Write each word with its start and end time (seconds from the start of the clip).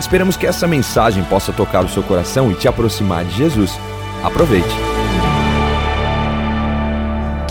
Esperamos 0.00 0.36
que 0.36 0.46
essa 0.46 0.66
mensagem 0.66 1.24
possa 1.24 1.52
tocar 1.52 1.84
o 1.84 1.88
seu 1.88 2.02
coração 2.02 2.50
e 2.52 2.54
te 2.54 2.68
aproximar 2.68 3.24
de 3.24 3.36
Jesus. 3.36 3.72
Aproveite. 4.22 4.68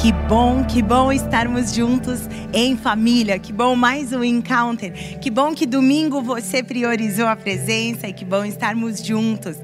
Que 0.01 0.11
bom, 0.11 0.63
que 0.63 0.81
bom 0.81 1.11
estarmos 1.11 1.73
juntos 1.73 2.21
em 2.53 2.77
família. 2.77 3.37
Que 3.37 3.51
bom 3.51 3.75
mais 3.75 4.13
um 4.13 4.23
encounter. 4.23 5.19
Que 5.19 5.29
bom 5.29 5.53
que 5.53 5.65
domingo 5.65 6.21
você 6.21 6.63
priorizou 6.63 7.27
a 7.27 7.35
presença 7.35 8.07
e 8.07 8.13
que 8.13 8.23
bom 8.23 8.45
estarmos 8.45 9.03
juntos. 9.03 9.57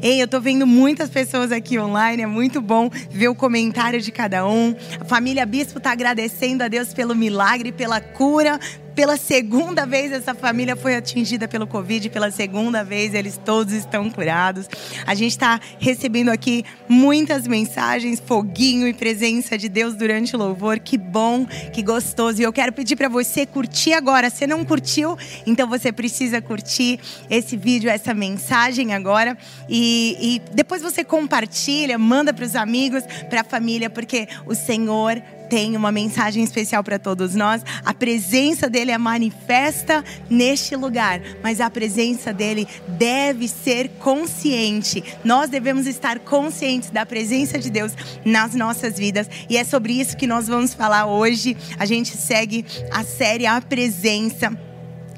Ei, 0.00 0.22
eu 0.22 0.28
tô 0.28 0.40
vendo 0.40 0.66
muitas 0.66 1.10
pessoas 1.10 1.50
aqui 1.50 1.78
online, 1.78 2.22
é 2.22 2.26
muito 2.26 2.60
bom 2.60 2.88
ver 3.10 3.28
o 3.28 3.34
comentário 3.34 4.00
de 4.00 4.12
cada 4.12 4.46
um. 4.46 4.76
A 5.00 5.04
família 5.04 5.44
Bispo 5.44 5.80
tá 5.80 5.90
agradecendo 5.90 6.62
a 6.62 6.68
Deus 6.68 6.94
pelo 6.94 7.16
milagre, 7.16 7.72
pela 7.72 8.00
cura, 8.00 8.60
pela 8.98 9.16
segunda 9.16 9.86
vez 9.86 10.10
essa 10.10 10.34
família 10.34 10.74
foi 10.74 10.96
atingida 10.96 11.46
pelo 11.46 11.68
Covid, 11.68 12.10
pela 12.10 12.32
segunda 12.32 12.82
vez 12.82 13.14
eles 13.14 13.40
todos 13.44 13.72
estão 13.72 14.10
curados. 14.10 14.68
A 15.06 15.14
gente 15.14 15.30
está 15.30 15.60
recebendo 15.78 16.30
aqui 16.30 16.64
muitas 16.88 17.46
mensagens, 17.46 18.18
foguinho 18.18 18.88
e 18.88 18.92
presença 18.92 19.56
de 19.56 19.68
Deus 19.68 19.94
durante 19.94 20.34
o 20.34 20.38
louvor. 20.40 20.80
Que 20.80 20.98
bom, 20.98 21.46
que 21.72 21.80
gostoso. 21.80 22.40
E 22.40 22.42
eu 22.42 22.52
quero 22.52 22.72
pedir 22.72 22.96
para 22.96 23.08
você 23.08 23.46
curtir 23.46 23.92
agora. 23.92 24.30
Se 24.30 24.48
não 24.48 24.64
curtiu, 24.64 25.16
então 25.46 25.68
você 25.68 25.92
precisa 25.92 26.42
curtir 26.42 26.98
esse 27.30 27.56
vídeo, 27.56 27.88
essa 27.88 28.12
mensagem 28.12 28.94
agora. 28.94 29.38
E, 29.68 30.16
e 30.20 30.42
depois 30.52 30.82
você 30.82 31.04
compartilha, 31.04 31.96
manda 31.96 32.34
para 32.34 32.44
os 32.44 32.56
amigos, 32.56 33.04
para 33.30 33.42
a 33.42 33.44
família, 33.44 33.88
porque 33.88 34.26
o 34.44 34.56
Senhor 34.56 35.22
tem 35.48 35.76
uma 35.76 35.90
mensagem 35.90 36.42
especial 36.44 36.82
para 36.84 36.98
todos 36.98 37.34
nós. 37.34 37.62
A 37.84 37.94
presença 37.94 38.68
dele 38.68 38.90
é 38.90 38.98
manifesta 38.98 40.04
neste 40.28 40.76
lugar, 40.76 41.20
mas 41.42 41.60
a 41.60 41.70
presença 41.70 42.32
dele 42.32 42.66
deve 42.86 43.48
ser 43.48 43.88
consciente. 43.98 45.02
Nós 45.24 45.50
devemos 45.50 45.86
estar 45.86 46.18
conscientes 46.18 46.90
da 46.90 47.06
presença 47.06 47.58
de 47.58 47.70
Deus 47.70 47.92
nas 48.24 48.54
nossas 48.54 48.98
vidas, 48.98 49.28
e 49.48 49.56
é 49.56 49.64
sobre 49.64 49.92
isso 49.92 50.16
que 50.16 50.26
nós 50.26 50.46
vamos 50.46 50.74
falar 50.74 51.06
hoje. 51.06 51.56
A 51.78 51.84
gente 51.84 52.16
segue 52.16 52.64
a 52.90 53.04
série 53.04 53.46
A 53.46 53.60
Presença. 53.60 54.67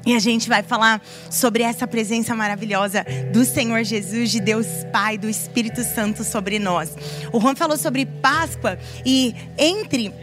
E 0.05 0.15
a 0.15 0.19
gente 0.19 0.49
vai 0.49 0.63
falar 0.63 1.01
sobre 1.29 1.63
essa 1.63 1.87
presença 1.87 2.35
maravilhosa 2.35 3.05
do 3.31 3.45
Senhor 3.45 3.83
Jesus, 3.83 4.31
de 4.31 4.39
Deus 4.39 4.65
Pai, 4.91 5.17
do 5.17 5.29
Espírito 5.29 5.83
Santo 5.83 6.23
sobre 6.23 6.57
nós. 6.57 6.95
O 7.31 7.39
Juan 7.39 7.55
falou 7.55 7.77
sobre 7.77 8.05
Páscoa 8.05 8.79
e 9.05 9.35
entre 9.57 10.13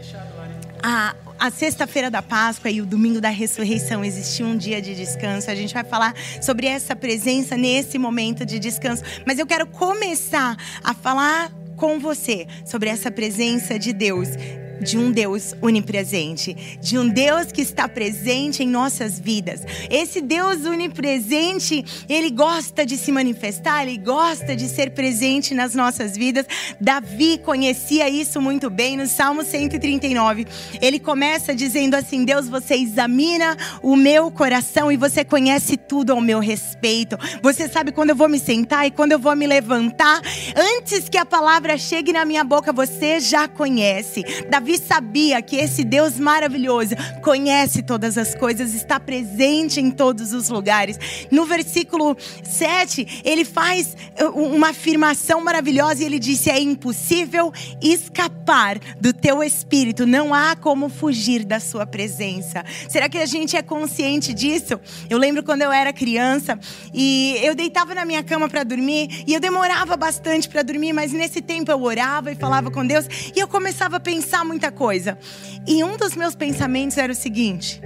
a, 0.83 1.15
a 1.39 1.49
sexta-feira 1.49 2.11
da 2.11 2.21
Páscoa 2.21 2.69
e 2.69 2.81
o 2.81 2.85
domingo 2.85 3.21
da 3.21 3.29
ressurreição 3.29 4.03
existiu 4.03 4.45
um 4.45 4.57
dia 4.57 4.81
de 4.81 4.93
descanso. 4.93 5.49
A 5.49 5.55
gente 5.55 5.73
vai 5.73 5.83
falar 5.83 6.13
sobre 6.41 6.67
essa 6.67 6.95
presença 6.95 7.55
nesse 7.55 7.97
momento 7.97 8.45
de 8.45 8.59
descanso. 8.59 9.03
Mas 9.25 9.39
eu 9.39 9.47
quero 9.47 9.65
começar 9.65 10.57
a 10.83 10.93
falar 10.93 11.51
com 11.77 11.99
você 11.99 12.45
sobre 12.65 12.89
essa 12.89 13.09
presença 13.09 13.79
de 13.79 13.93
Deus 13.93 14.29
de 14.81 14.97
um 14.97 15.11
Deus 15.11 15.53
onipresente, 15.61 16.79
de 16.81 16.97
um 16.97 17.07
Deus 17.07 17.51
que 17.51 17.61
está 17.61 17.87
presente 17.87 18.63
em 18.63 18.67
nossas 18.67 19.19
vidas. 19.19 19.61
Esse 19.89 20.21
Deus 20.21 20.65
onipresente, 20.65 21.83
ele 22.07 22.29
gosta 22.29 22.85
de 22.85 22.97
se 22.97 23.11
manifestar, 23.11 23.83
ele 23.83 23.97
gosta 23.97 24.55
de 24.55 24.67
ser 24.67 24.91
presente 24.91 25.53
nas 25.53 25.75
nossas 25.75 26.15
vidas. 26.15 26.45
Davi 26.79 27.37
conhecia 27.37 28.09
isso 28.09 28.41
muito 28.41 28.69
bem 28.69 28.97
no 28.97 29.07
Salmo 29.07 29.43
139. 29.43 30.47
Ele 30.81 30.99
começa 30.99 31.53
dizendo 31.55 31.95
assim: 31.95 32.23
Deus, 32.23 32.47
você 32.47 32.75
examina 32.75 33.57
o 33.81 33.95
meu 33.95 34.31
coração 34.31 34.91
e 34.91 34.97
você 34.97 35.23
conhece 35.23 35.77
tudo 35.77 36.11
ao 36.11 36.21
meu 36.21 36.39
respeito. 36.39 37.17
Você 37.41 37.67
sabe 37.67 37.91
quando 37.91 38.11
eu 38.11 38.15
vou 38.15 38.29
me 38.29 38.39
sentar 38.39 38.85
e 38.85 38.91
quando 38.91 39.11
eu 39.11 39.19
vou 39.19 39.35
me 39.35 39.47
levantar. 39.47 40.21
Antes 40.55 41.09
que 41.09 41.17
a 41.17 41.25
palavra 41.25 41.77
chegue 41.77 42.13
na 42.13 42.25
minha 42.25 42.43
boca, 42.43 42.71
você 42.71 43.19
já 43.19 43.47
conhece. 43.47 44.23
Davi 44.49 44.68
Davi 44.69 44.77
sabia 44.77 45.41
que 45.41 45.55
esse 45.55 45.83
Deus 45.83 46.19
maravilhoso 46.19 46.95
conhece 47.23 47.81
todas 47.81 48.19
as 48.19 48.35
coisas, 48.35 48.75
está 48.75 48.99
presente 48.99 49.79
em 49.79 49.89
todos 49.89 50.31
os 50.31 50.49
lugares. 50.49 50.99
No 51.31 51.45
versículo 51.45 52.15
7, 52.43 53.21
ele 53.23 53.43
faz 53.43 53.95
uh, 54.21 54.27
uma 54.27 54.69
afirmação 54.69 55.43
maravilhosa 55.43 56.03
e 56.03 56.05
ele 56.05 56.19
disse: 56.19 56.51
É 56.51 56.59
impossível 56.59 57.51
escapar 57.81 58.77
do 59.01 59.11
teu 59.11 59.41
espírito, 59.41 60.05
não 60.05 60.33
há 60.33 60.55
como 60.55 60.87
fugir 60.87 61.43
da 61.45 61.59
sua 61.59 61.87
presença. 61.87 62.63
Será 62.87 63.09
que 63.09 63.17
a 63.17 63.25
gente 63.25 63.55
é 63.55 63.63
consciente 63.63 64.33
disso? 64.33 64.79
Eu 65.09 65.17
lembro 65.17 65.41
quando 65.41 65.63
eu 65.63 65.71
era 65.71 65.91
criança 65.91 66.59
e 66.93 67.39
eu 67.41 67.55
deitava 67.55 67.95
na 67.95 68.05
minha 68.05 68.23
cama 68.23 68.47
para 68.47 68.63
dormir 68.63 69.23
e 69.25 69.33
eu 69.33 69.39
demorava 69.39 69.97
bastante 69.97 70.47
para 70.47 70.61
dormir, 70.61 70.93
mas 70.93 71.11
nesse 71.11 71.41
tempo 71.41 71.71
eu 71.71 71.81
orava 71.81 72.31
e 72.31 72.35
falava 72.35 72.69
com 72.69 72.85
Deus 72.85 73.07
e 73.35 73.39
eu 73.39 73.47
começava 73.47 73.97
a 73.97 73.99
pensar 73.99 74.45
muito 74.45 74.58
muita 74.59 74.71
coisa. 74.71 75.17
E 75.65 75.81
um 75.85 75.95
dos 75.95 76.15
meus 76.15 76.35
pensamentos 76.35 76.97
era 76.97 77.13
o 77.13 77.15
seguinte: 77.15 77.81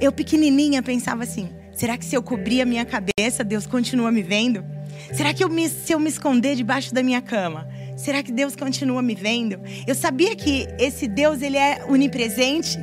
eu 0.00 0.10
pequenininha 0.10 0.82
pensava 0.82 1.22
assim: 1.22 1.48
será 1.72 1.96
que 1.96 2.04
se 2.04 2.16
eu 2.16 2.22
cobrir 2.22 2.60
a 2.60 2.66
minha 2.66 2.84
cabeça, 2.84 3.44
Deus 3.44 3.64
continua 3.66 4.10
me 4.10 4.22
vendo? 4.22 4.64
Será 5.12 5.32
que 5.32 5.44
eu 5.44 5.48
me, 5.48 5.68
se 5.68 5.92
eu 5.92 6.00
me 6.00 6.08
esconder 6.08 6.56
debaixo 6.56 6.92
da 6.92 7.02
minha 7.02 7.22
cama, 7.22 7.68
será 7.96 8.24
que 8.24 8.32
Deus 8.32 8.56
continua 8.56 9.00
me 9.00 9.14
vendo? 9.14 9.60
Eu 9.86 9.94
sabia 9.94 10.34
que 10.34 10.66
esse 10.80 11.06
Deus 11.06 11.42
ele 11.42 11.56
é 11.56 11.84
onipresente, 11.88 12.76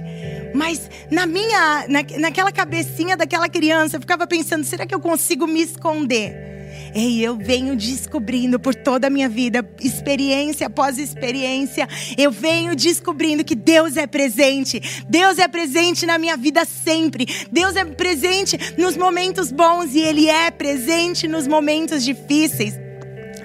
mas 0.55 0.89
na 1.11 1.25
minha, 1.25 1.85
na, 1.89 2.01
naquela 2.19 2.51
cabecinha 2.51 3.17
daquela 3.17 3.49
criança, 3.49 3.97
eu 3.97 4.01
ficava 4.01 4.25
pensando: 4.25 4.63
será 4.63 4.85
que 4.85 4.95
eu 4.95 5.01
consigo 5.01 5.45
me 5.45 5.61
esconder? 5.61 6.53
Ei, 6.93 7.25
eu 7.25 7.35
venho 7.35 7.75
descobrindo 7.75 8.59
por 8.59 8.75
toda 8.75 9.07
a 9.07 9.09
minha 9.09 9.27
vida, 9.27 9.67
experiência 9.81 10.67
após 10.67 10.97
experiência, 10.97 11.87
eu 12.17 12.31
venho 12.31 12.75
descobrindo 12.75 13.43
que 13.43 13.55
Deus 13.55 13.97
é 13.97 14.05
presente. 14.05 14.81
Deus 15.09 15.39
é 15.39 15.47
presente 15.47 16.05
na 16.05 16.17
minha 16.17 16.37
vida 16.37 16.65
sempre. 16.65 17.25
Deus 17.51 17.75
é 17.75 17.83
presente 17.83 18.57
nos 18.77 18.95
momentos 18.95 19.51
bons 19.51 19.95
e 19.95 19.99
Ele 19.99 20.29
é 20.29 20.51
presente 20.51 21.27
nos 21.27 21.47
momentos 21.47 22.03
difíceis. 22.03 22.75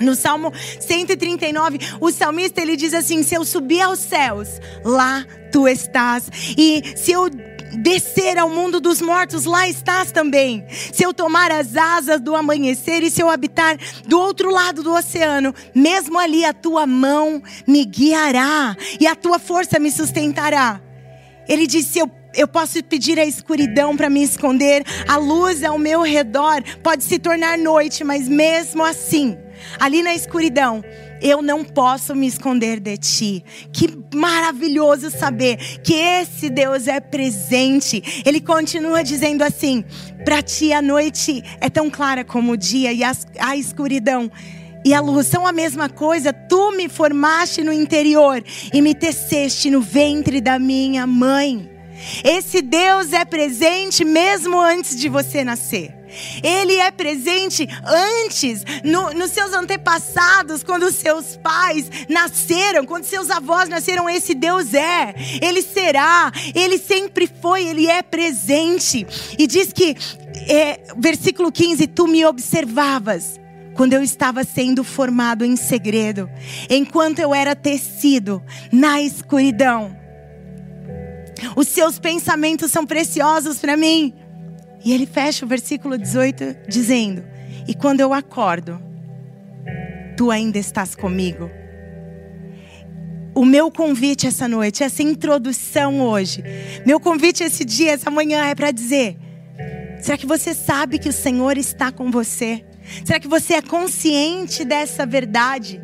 No 0.00 0.14
Salmo 0.14 0.52
139, 0.80 1.78
o 2.00 2.12
salmista 2.12 2.60
ele 2.60 2.76
diz 2.76 2.94
assim: 2.94 3.22
Se 3.22 3.34
eu 3.34 3.44
subir 3.44 3.80
aos 3.80 3.98
céus, 3.98 4.48
lá 4.84 5.26
tu 5.50 5.66
estás. 5.66 6.30
E 6.56 6.82
se 6.96 7.10
eu 7.10 7.28
descer 7.74 8.38
ao 8.38 8.48
mundo 8.48 8.80
dos 8.80 9.00
mortos, 9.00 9.44
lá 9.44 9.68
estás 9.68 10.10
também. 10.10 10.64
Se 10.92 11.02
eu 11.02 11.12
tomar 11.12 11.50
as 11.50 11.76
asas 11.76 12.20
do 12.20 12.34
amanhecer 12.34 13.02
e 13.02 13.10
se 13.10 13.20
eu 13.20 13.30
habitar 13.30 13.76
do 14.06 14.18
outro 14.18 14.50
lado 14.50 14.82
do 14.82 14.92
oceano, 14.92 15.54
mesmo 15.74 16.18
ali 16.18 16.44
a 16.44 16.52
tua 16.52 16.86
mão 16.86 17.42
me 17.66 17.84
guiará 17.84 18.76
e 19.00 19.06
a 19.06 19.14
tua 19.14 19.38
força 19.38 19.78
me 19.78 19.90
sustentará. 19.90 20.80
Ele 21.48 21.66
disse: 21.66 21.98
Eu 21.98 22.10
eu 22.34 22.46
posso 22.46 22.82
pedir 22.84 23.18
a 23.18 23.24
escuridão 23.24 23.96
para 23.96 24.10
me 24.10 24.22
esconder, 24.22 24.84
a 25.08 25.16
luz 25.16 25.64
ao 25.64 25.78
meu 25.78 26.02
redor 26.02 26.62
pode 26.82 27.02
se 27.02 27.18
tornar 27.18 27.58
noite, 27.58 28.04
mas 28.04 28.28
mesmo 28.28 28.84
assim, 28.84 29.36
ali 29.80 30.02
na 30.02 30.14
escuridão, 30.14 30.84
eu 31.20 31.42
não 31.42 31.64
posso 31.64 32.14
me 32.14 32.26
esconder 32.26 32.80
de 32.80 32.96
ti. 32.96 33.44
Que 33.72 33.88
maravilhoso 34.14 35.10
saber 35.10 35.56
que 35.82 35.94
esse 35.94 36.50
Deus 36.50 36.86
é 36.86 37.00
presente. 37.00 38.22
Ele 38.24 38.40
continua 38.40 39.02
dizendo 39.02 39.42
assim: 39.42 39.84
para 40.24 40.42
ti 40.42 40.72
a 40.72 40.82
noite 40.82 41.42
é 41.60 41.68
tão 41.68 41.90
clara 41.90 42.24
como 42.24 42.52
o 42.52 42.56
dia 42.56 42.92
e 42.92 43.02
a 43.04 43.56
escuridão 43.56 44.30
e 44.84 44.94
a 44.94 45.00
luz 45.00 45.26
são 45.26 45.46
a 45.46 45.52
mesma 45.52 45.88
coisa. 45.88 46.32
Tu 46.32 46.72
me 46.72 46.88
formaste 46.88 47.62
no 47.62 47.72
interior 47.72 48.42
e 48.72 48.80
me 48.80 48.94
teceste 48.94 49.70
no 49.70 49.80
ventre 49.80 50.40
da 50.40 50.58
minha 50.58 51.06
mãe. 51.06 51.68
Esse 52.24 52.62
Deus 52.62 53.12
é 53.12 53.24
presente 53.24 54.04
mesmo 54.04 54.58
antes 54.58 54.96
de 54.96 55.08
você 55.08 55.42
nascer. 55.42 55.97
Ele 56.42 56.76
é 56.76 56.90
presente 56.90 57.68
antes, 57.84 58.64
no, 58.84 59.12
nos 59.12 59.30
seus 59.30 59.52
antepassados, 59.52 60.62
quando 60.62 60.90
seus 60.90 61.36
pais 61.36 61.90
nasceram, 62.08 62.84
quando 62.84 63.04
seus 63.04 63.30
avós 63.30 63.68
nasceram. 63.68 64.08
Esse 64.08 64.34
Deus 64.34 64.74
é, 64.74 65.14
Ele 65.42 65.62
será, 65.62 66.32
Ele 66.54 66.78
sempre 66.78 67.28
foi, 67.40 67.66
Ele 67.66 67.86
é 67.86 68.02
presente. 68.02 69.06
E 69.38 69.46
diz 69.46 69.72
que, 69.72 69.96
é, 70.48 70.80
versículo 70.96 71.50
15: 71.52 71.86
Tu 71.86 72.06
me 72.06 72.24
observavas 72.24 73.38
quando 73.74 73.92
eu 73.92 74.02
estava 74.02 74.42
sendo 74.42 74.82
formado 74.82 75.44
em 75.44 75.54
segredo, 75.54 76.28
enquanto 76.68 77.20
eu 77.20 77.32
era 77.32 77.54
tecido 77.54 78.42
na 78.72 79.00
escuridão. 79.00 79.96
Os 81.54 81.68
seus 81.68 81.98
pensamentos 81.98 82.72
são 82.72 82.84
preciosos 82.84 83.58
para 83.58 83.76
mim. 83.76 84.12
E 84.84 84.92
ele 84.92 85.06
fecha 85.06 85.44
o 85.44 85.48
versículo 85.48 85.98
18 85.98 86.56
dizendo: 86.68 87.24
E 87.66 87.74
quando 87.74 88.00
eu 88.00 88.12
acordo, 88.12 88.80
tu 90.16 90.30
ainda 90.30 90.58
estás 90.58 90.94
comigo. 90.94 91.50
O 93.34 93.44
meu 93.44 93.70
convite 93.70 94.26
essa 94.26 94.48
noite, 94.48 94.82
essa 94.82 95.02
introdução 95.02 96.00
hoje, 96.00 96.42
meu 96.84 96.98
convite 96.98 97.44
esse 97.44 97.64
dia, 97.64 97.92
essa 97.92 98.10
manhã 98.10 98.44
é 98.46 98.54
para 98.54 98.70
dizer: 98.70 99.16
será 100.00 100.16
que 100.18 100.26
você 100.26 100.54
sabe 100.54 100.98
que 100.98 101.08
o 101.08 101.12
Senhor 101.12 101.56
está 101.56 101.92
com 101.92 102.10
você? 102.10 102.64
Será 103.04 103.20
que 103.20 103.28
você 103.28 103.54
é 103.54 103.62
consciente 103.62 104.64
dessa 104.64 105.04
verdade? 105.04 105.80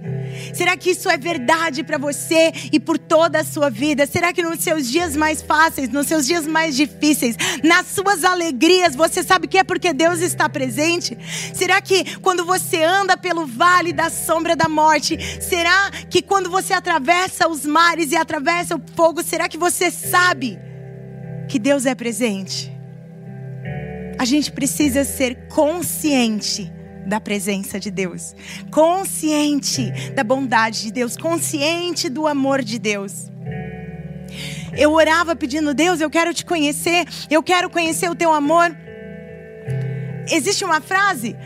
Será 0.53 0.77
que 0.77 0.91
isso 0.91 1.09
é 1.09 1.17
verdade 1.17 1.83
para 1.83 1.99
você 1.99 2.53
e 2.73 2.81
por 2.81 2.99
toda 2.99 3.41
a 3.41 3.45
sua 3.45 3.71
vida? 3.71 4.07
Será 4.07 4.33
que 4.33 4.43
nos 4.43 4.61
seus 4.61 4.89
dias 4.89 5.17
mais 5.17 5.41
fáceis, 5.41 5.89
nos 5.89 6.07
seus 6.07 6.27
dias 6.27 6.47
mais 6.47 6.77
difíceis, 6.77 7.37
nas 7.63 7.87
suas 7.87 8.25
alegrias, 8.25 8.95
você 8.95 9.23
sabe 9.23 9.47
que 9.47 9.59
é 9.59 9.65
porque 9.65 9.93
Deus 9.93 10.21
está 10.21 10.49
presente? 10.49 11.17
Será 11.55 11.81
que 11.81 12.19
quando 12.19 12.45
você 12.45 12.83
anda 12.83 13.17
pelo 13.17 13.47
vale 13.47 13.93
da 13.93 14.11
sombra 14.11 14.57
da 14.57 14.69
morte, 14.69 15.19
será 15.41 15.91
que 16.11 16.23
quando 16.23 16.51
você 16.51 16.73
atravessa 16.73 17.49
os 17.49 17.65
mares 17.65 18.13
e 18.13 18.17
atravessa 18.17 18.77
o 18.77 18.83
fogo, 18.95 19.23
será 19.23 19.49
que 19.49 19.59
você 19.59 19.91
sabe 19.91 20.59
que 21.49 21.59
Deus 21.59 21.87
é 21.87 21.95
presente? 21.95 22.73
A 24.19 24.25
gente 24.25 24.53
precisa 24.53 25.05
ser 25.05 25.49
consciente 25.49 26.73
da 27.07 27.21
presença 27.21 27.79
de 27.79 27.91
Deus, 27.91 28.35
consciente 28.71 29.91
da 30.15 30.25
bondade 30.25 30.83
de 30.83 30.93
Deus, 30.93 31.17
consciente 31.17 32.09
do 32.09 32.27
amor 32.27 32.63
de 32.63 32.79
Deus. 32.79 33.31
Eu 34.77 34.93
orava 34.93 35.37
pedindo, 35.37 35.73
Deus, 35.73 36.01
eu 36.01 36.11
quero 36.11 36.35
te 36.35 36.45
conhecer, 36.45 37.07
eu 37.31 37.43
quero 37.43 37.71
conhecer 37.71 38.11
o 38.11 38.15
teu 38.15 38.33
amor. 38.33 38.77
Existe 40.31 40.65
uma 40.65 40.81
frase 40.81 41.37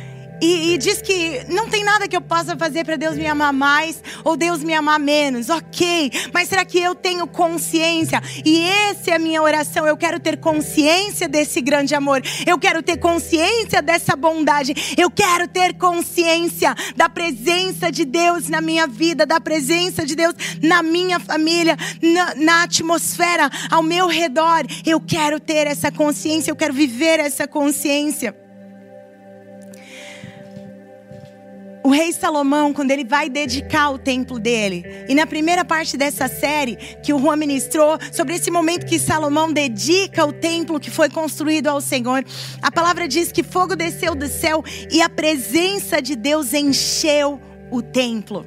e, 0.40 0.74
e, 0.74 0.78
diz 0.78 1.02
que 1.02 1.44
não 1.48 1.68
tem 1.68 1.82
nada 1.82 2.06
que 2.06 2.16
eu 2.16 2.20
possa 2.20 2.56
fazer 2.56 2.84
para 2.84 2.96
Deus 2.96 3.16
me 3.16 3.26
amar 3.26 3.52
mais 3.52 4.02
ou 4.24 4.36
Deus 4.36 4.62
me 4.62 4.72
amar 4.72 4.98
menos. 4.98 5.48
Ok, 5.48 6.10
mas 6.32 6.48
será 6.48 6.64
que 6.64 6.78
eu 6.78 6.94
tenho 6.94 7.26
consciência? 7.26 8.22
E 8.44 8.62
essa 8.62 9.10
é 9.10 9.14
a 9.14 9.18
minha 9.18 9.42
oração. 9.42 9.86
Eu 9.86 9.96
quero 9.96 10.20
ter 10.20 10.38
consciência 10.38 11.28
desse 11.28 11.60
grande 11.60 11.94
amor. 11.94 12.22
Eu 12.46 12.58
quero 12.58 12.82
ter 12.82 12.98
consciência 12.98 13.82
dessa 13.82 14.14
bondade. 14.14 14.74
Eu 14.96 15.10
quero 15.10 15.48
ter 15.48 15.74
consciência 15.74 16.74
da 16.96 17.08
presença 17.08 17.90
de 17.90 18.04
Deus 18.04 18.48
na 18.48 18.60
minha 18.60 18.86
vida, 18.86 19.26
da 19.26 19.40
presença 19.40 20.04
de 20.06 20.14
Deus 20.14 20.34
na 20.62 20.82
minha 20.82 21.18
família, 21.18 21.76
na, 22.00 22.34
na 22.34 22.62
atmosfera 22.62 23.50
ao 23.70 23.82
meu 23.82 24.06
redor. 24.06 24.64
Eu 24.86 25.00
quero 25.00 25.40
ter 25.40 25.66
essa 25.66 25.90
consciência. 25.90 26.50
Eu 26.50 26.56
quero 26.56 26.72
viver 26.72 27.18
essa 27.18 27.46
consciência. 27.46 28.47
O 31.88 31.90
rei 31.90 32.12
Salomão, 32.12 32.74
quando 32.74 32.90
ele 32.90 33.02
vai 33.02 33.30
dedicar 33.30 33.88
o 33.88 33.98
templo 33.98 34.38
dele, 34.38 34.84
e 35.08 35.14
na 35.14 35.26
primeira 35.26 35.64
parte 35.64 35.96
dessa 35.96 36.28
série 36.28 36.76
que 37.02 37.14
o 37.14 37.18
Juan 37.18 37.36
ministrou, 37.36 37.98
sobre 38.12 38.34
esse 38.34 38.50
momento 38.50 38.84
que 38.84 38.98
Salomão 38.98 39.50
dedica 39.50 40.26
o 40.26 40.32
templo 40.32 40.78
que 40.78 40.90
foi 40.90 41.08
construído 41.08 41.68
ao 41.68 41.80
Senhor, 41.80 42.22
a 42.60 42.70
palavra 42.70 43.08
diz 43.08 43.32
que 43.32 43.42
fogo 43.42 43.74
desceu 43.74 44.14
do 44.14 44.28
céu 44.28 44.62
e 44.92 45.00
a 45.00 45.08
presença 45.08 46.02
de 46.02 46.14
Deus 46.14 46.52
encheu 46.52 47.40
o 47.70 47.80
templo. 47.80 48.44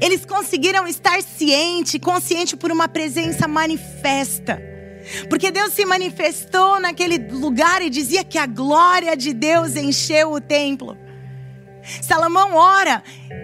Eles 0.00 0.26
conseguiram 0.26 0.88
estar 0.88 1.22
ciente, 1.22 1.96
consciente 2.00 2.56
por 2.56 2.72
uma 2.72 2.88
presença 2.88 3.46
manifesta. 3.46 4.60
Porque 5.28 5.52
Deus 5.52 5.74
se 5.74 5.84
manifestou 5.84 6.80
naquele 6.80 7.18
lugar 7.18 7.82
e 7.82 7.88
dizia 7.88 8.24
que 8.24 8.36
a 8.36 8.46
glória 8.46 9.16
de 9.16 9.32
Deus 9.32 9.76
encheu 9.76 10.32
o 10.32 10.40
templo. 10.40 10.98
Salomão 12.02 12.54
ora, 12.54 13.02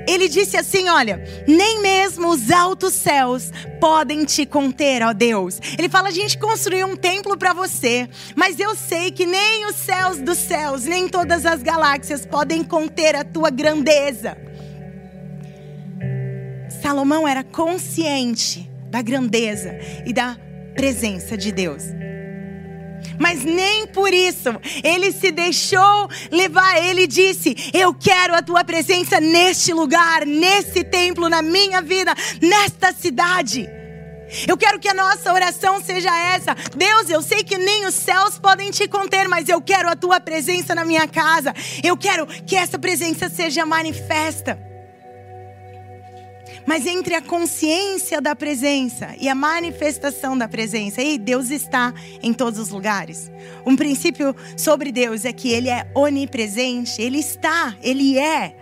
ele 0.09 0.29
disse 0.29 0.57
assim: 0.57 0.89
Olha, 0.89 1.23
nem 1.47 1.81
mesmo 1.81 2.29
os 2.29 2.51
altos 2.51 2.95
céus 2.95 3.51
podem 3.81 4.25
te 4.25 4.47
conter, 4.47 5.03
ó 5.03 5.13
Deus. 5.13 5.61
Ele 5.79 5.89
fala: 5.89 6.09
A 6.09 6.13
gente 6.13 6.39
construiu 6.39 6.87
um 6.87 6.97
templo 6.97 7.37
para 7.37 7.53
você, 7.53 8.09
mas 8.35 8.59
eu 8.61 8.75
sei 8.75 9.11
que 9.11 9.27
nem 9.27 9.67
os 9.67 9.77
céus 9.77 10.19
dos 10.19 10.39
céus, 10.39 10.85
nem 10.85 11.09
todas 11.09 11.45
as 11.45 11.63
galáxias 11.63 12.25
podem 12.25 12.63
conter 12.63 13.17
a 13.17 13.25
tua 13.25 13.51
grandeza. 13.51 14.37
Salomão 16.83 17.27
era 17.27 17.43
consciente 17.43 18.71
da 18.91 19.03
grandeza 19.03 19.77
e 20.07 20.13
da 20.13 20.37
presença 20.75 21.37
de 21.37 21.51
Deus. 21.51 21.83
Mas 23.19 23.43
nem 23.45 23.87
por 23.87 24.13
isso 24.13 24.49
ele 24.83 25.13
se 25.13 25.31
deixou 25.31 26.09
levar. 26.31 26.83
Ele 26.83 27.07
disse: 27.07 27.55
Eu 27.73 27.95
quero 27.95 28.35
a 28.35 28.43
tua 28.43 28.65
presença 28.65 29.21
neste 29.21 29.73
lugar, 29.73 30.27
nesse 30.27 30.85
templo, 30.85 31.29
na 31.29 31.43
minha 31.43 31.81
vida, 31.81 32.15
nesta 32.41 32.93
cidade. 32.93 33.69
Eu 34.47 34.57
quero 34.57 34.81
que 34.81 34.89
a 34.89 34.95
nossa 34.95 35.33
oração 35.33 35.81
seja 35.81 36.15
essa. 36.35 36.55
Deus, 36.77 37.09
eu 37.09 37.23
sei 37.23 37.45
que 37.45 37.57
nem 37.57 37.87
os 37.87 37.95
céus 37.95 38.39
podem 38.39 38.71
te 38.71 38.89
conter, 38.89 39.29
mas 39.29 39.49
eu 39.49 39.61
quero 39.61 39.89
a 39.89 39.95
tua 39.95 40.21
presença 40.21 40.75
na 40.75 40.85
minha 40.85 41.07
casa. 41.07 41.55
Eu 41.83 41.97
quero 41.97 42.27
que 42.27 42.57
essa 42.57 42.79
presença 42.79 43.29
seja 43.29 43.65
manifesta. 43.65 44.76
Mas 46.67 46.85
entre 46.85 47.15
a 47.15 47.23
consciência 47.23 48.21
da 48.21 48.35
presença 48.35 49.15
e 49.21 49.29
a 49.29 49.35
manifestação 49.35 50.37
da 50.37 50.49
presença, 50.49 51.01
e 51.01 51.17
Deus 51.17 51.51
está 51.51 51.95
em 52.21 52.33
todos 52.33 52.59
os 52.59 52.71
lugares. 52.71 53.31
Um 53.65 53.77
princípio 53.77 54.35
sobre 54.57 54.91
Deus 54.91 55.25
é 55.25 55.33
que 55.33 55.51
ele 55.51 55.71
é 55.71 55.89
onipresente, 55.95 57.01
ele 57.01 57.19
está, 57.19 57.77
ele 57.81 58.19
é. 58.19 58.57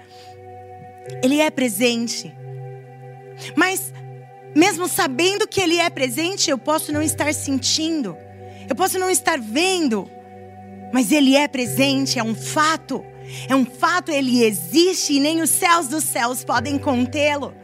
Ele 1.23 1.41
é 1.41 1.51
presente. 1.51 2.33
Mas 3.57 3.93
mesmo 4.55 4.87
sabendo 4.87 5.49
que 5.49 5.61
ele 5.61 5.79
é 5.79 5.89
presente, 5.89 6.51
eu 6.51 6.59
posso 6.59 6.93
não 6.93 7.03
estar 7.03 7.33
sentindo. 7.33 8.17
Eu 8.69 8.77
posso 8.77 8.99
não 8.99 9.11
estar 9.11 9.39
vendo, 9.39 10.09
mas 10.93 11.11
ele 11.11 11.35
é 11.37 11.49
presente, 11.49 12.19
é 12.19 12.23
um 12.23 12.35
fato. 12.35 13.05
É 13.49 13.57
um 13.57 13.65
fato, 13.65 14.11
ele 14.11 14.45
existe 14.45 15.15
e 15.15 15.21
nem 15.21 15.41
os 15.41 15.51
céus 15.51 15.89
dos 15.89 16.05
céus 16.05 16.45
podem 16.45 16.79
contê-lo. 16.79 17.55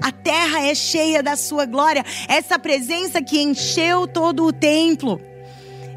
A 0.00 0.12
terra 0.12 0.60
é 0.60 0.74
cheia 0.74 1.22
da 1.22 1.36
sua 1.36 1.66
glória, 1.66 2.04
essa 2.28 2.58
presença 2.58 3.22
que 3.22 3.40
encheu 3.40 4.06
todo 4.06 4.44
o 4.44 4.52
templo. 4.52 5.20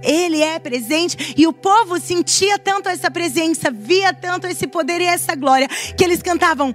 Ele 0.04 0.42
é 0.42 0.60
presente 0.60 1.34
e 1.36 1.48
o 1.48 1.54
povo 1.54 2.00
sentia 2.00 2.60
tanto 2.60 2.88
essa 2.88 3.10
presença, 3.10 3.72
via 3.72 4.14
tanto 4.14 4.48
esse 4.48 4.68
poder 4.68 5.02
e 5.02 5.06
essa 5.06 5.36
glória, 5.36 5.68
que 5.68 6.04
eles 6.04 6.22
cantavam: 6.22 6.74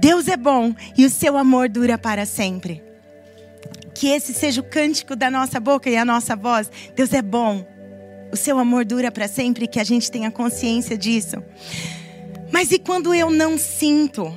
Deus 0.00 0.28
é 0.28 0.36
bom 0.36 0.74
e 0.96 1.04
o 1.04 1.10
seu 1.10 1.36
amor 1.36 1.68
dura 1.68 1.96
para 1.96 2.26
sempre. 2.26 2.82
Que 3.94 4.08
esse 4.08 4.32
seja 4.32 4.60
o 4.60 4.64
cântico 4.64 5.16
da 5.16 5.30
nossa 5.30 5.58
boca 5.58 5.90
e 5.90 5.96
a 5.96 6.04
nossa 6.04 6.36
voz. 6.36 6.70
Deus 6.94 7.12
é 7.12 7.22
bom, 7.22 7.66
o 8.32 8.36
seu 8.36 8.58
amor 8.58 8.84
dura 8.84 9.10
para 9.10 9.26
sempre, 9.26 9.66
que 9.66 9.80
a 9.80 9.84
gente 9.84 10.10
tenha 10.10 10.30
consciência 10.30 10.96
disso. 10.96 11.42
Mas 12.52 12.70
e 12.70 12.78
quando 12.78 13.14
eu 13.14 13.30
não 13.30 13.58
sinto? 13.58 14.32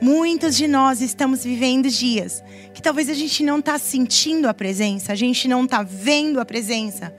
Muitos 0.00 0.56
de 0.56 0.66
nós 0.66 1.02
estamos 1.02 1.44
vivendo 1.44 1.88
dias 1.88 2.42
que 2.72 2.80
talvez 2.80 3.10
a 3.10 3.14
gente 3.14 3.42
não 3.42 3.58
está 3.58 3.78
sentindo 3.78 4.48
a 4.48 4.54
presença, 4.54 5.12
a 5.12 5.14
gente 5.14 5.46
não 5.46 5.64
está 5.64 5.82
vendo 5.82 6.40
a 6.40 6.44
presença. 6.44 7.14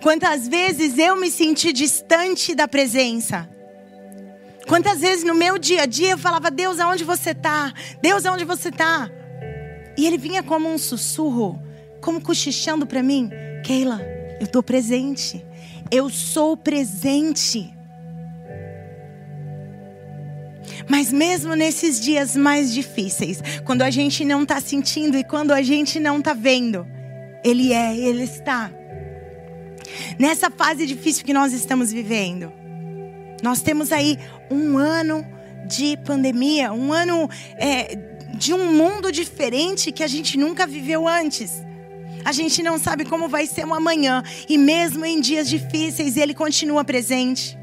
Quantas 0.00 0.46
vezes 0.46 0.96
eu 0.96 1.16
me 1.16 1.30
senti 1.30 1.72
distante 1.72 2.54
da 2.54 2.68
presença? 2.68 3.48
Quantas 4.66 5.00
vezes 5.00 5.24
no 5.24 5.34
meu 5.34 5.58
dia 5.58 5.82
a 5.82 5.86
dia 5.86 6.10
eu 6.10 6.18
falava, 6.18 6.50
Deus, 6.50 6.80
aonde 6.80 7.04
você 7.04 7.30
está? 7.30 7.72
Deus, 8.00 8.24
aonde 8.24 8.44
você 8.44 8.68
está? 8.68 9.10
E 9.96 10.06
ele 10.06 10.18
vinha 10.18 10.42
como 10.42 10.68
um 10.68 10.78
sussurro, 10.78 11.60
como 12.00 12.20
cochichando 12.20 12.86
para 12.86 13.02
mim: 13.02 13.30
Keila, 13.64 14.00
eu 14.40 14.44
estou 14.44 14.62
presente. 14.62 15.44
Eu 15.90 16.10
sou 16.10 16.56
presente. 16.56 17.75
Mas 20.88 21.12
mesmo 21.12 21.54
nesses 21.54 22.00
dias 22.00 22.36
mais 22.36 22.72
difíceis, 22.72 23.42
quando 23.64 23.82
a 23.82 23.90
gente 23.90 24.24
não 24.24 24.42
está 24.42 24.60
sentindo 24.60 25.18
e 25.18 25.24
quando 25.24 25.52
a 25.52 25.62
gente 25.62 25.98
não 25.98 26.18
está 26.18 26.32
vendo, 26.32 26.86
Ele 27.44 27.72
é, 27.72 27.96
Ele 27.96 28.22
está. 28.22 28.70
Nessa 30.18 30.50
fase 30.50 30.86
difícil 30.86 31.24
que 31.24 31.32
nós 31.32 31.52
estamos 31.52 31.92
vivendo, 31.92 32.52
nós 33.42 33.60
temos 33.62 33.92
aí 33.92 34.18
um 34.50 34.78
ano 34.78 35.26
de 35.66 35.96
pandemia, 35.98 36.72
um 36.72 36.92
ano 36.92 37.28
é, 37.56 37.96
de 38.34 38.52
um 38.52 38.72
mundo 38.72 39.10
diferente 39.10 39.90
que 39.90 40.02
a 40.02 40.06
gente 40.06 40.38
nunca 40.38 40.66
viveu 40.66 41.08
antes. 41.08 41.64
A 42.24 42.32
gente 42.32 42.62
não 42.62 42.78
sabe 42.78 43.04
como 43.04 43.28
vai 43.28 43.46
ser 43.46 43.66
o 43.66 43.74
amanhã, 43.74 44.22
e 44.48 44.58
mesmo 44.58 45.04
em 45.04 45.20
dias 45.20 45.48
difíceis, 45.48 46.16
Ele 46.16 46.34
continua 46.34 46.84
presente. 46.84 47.56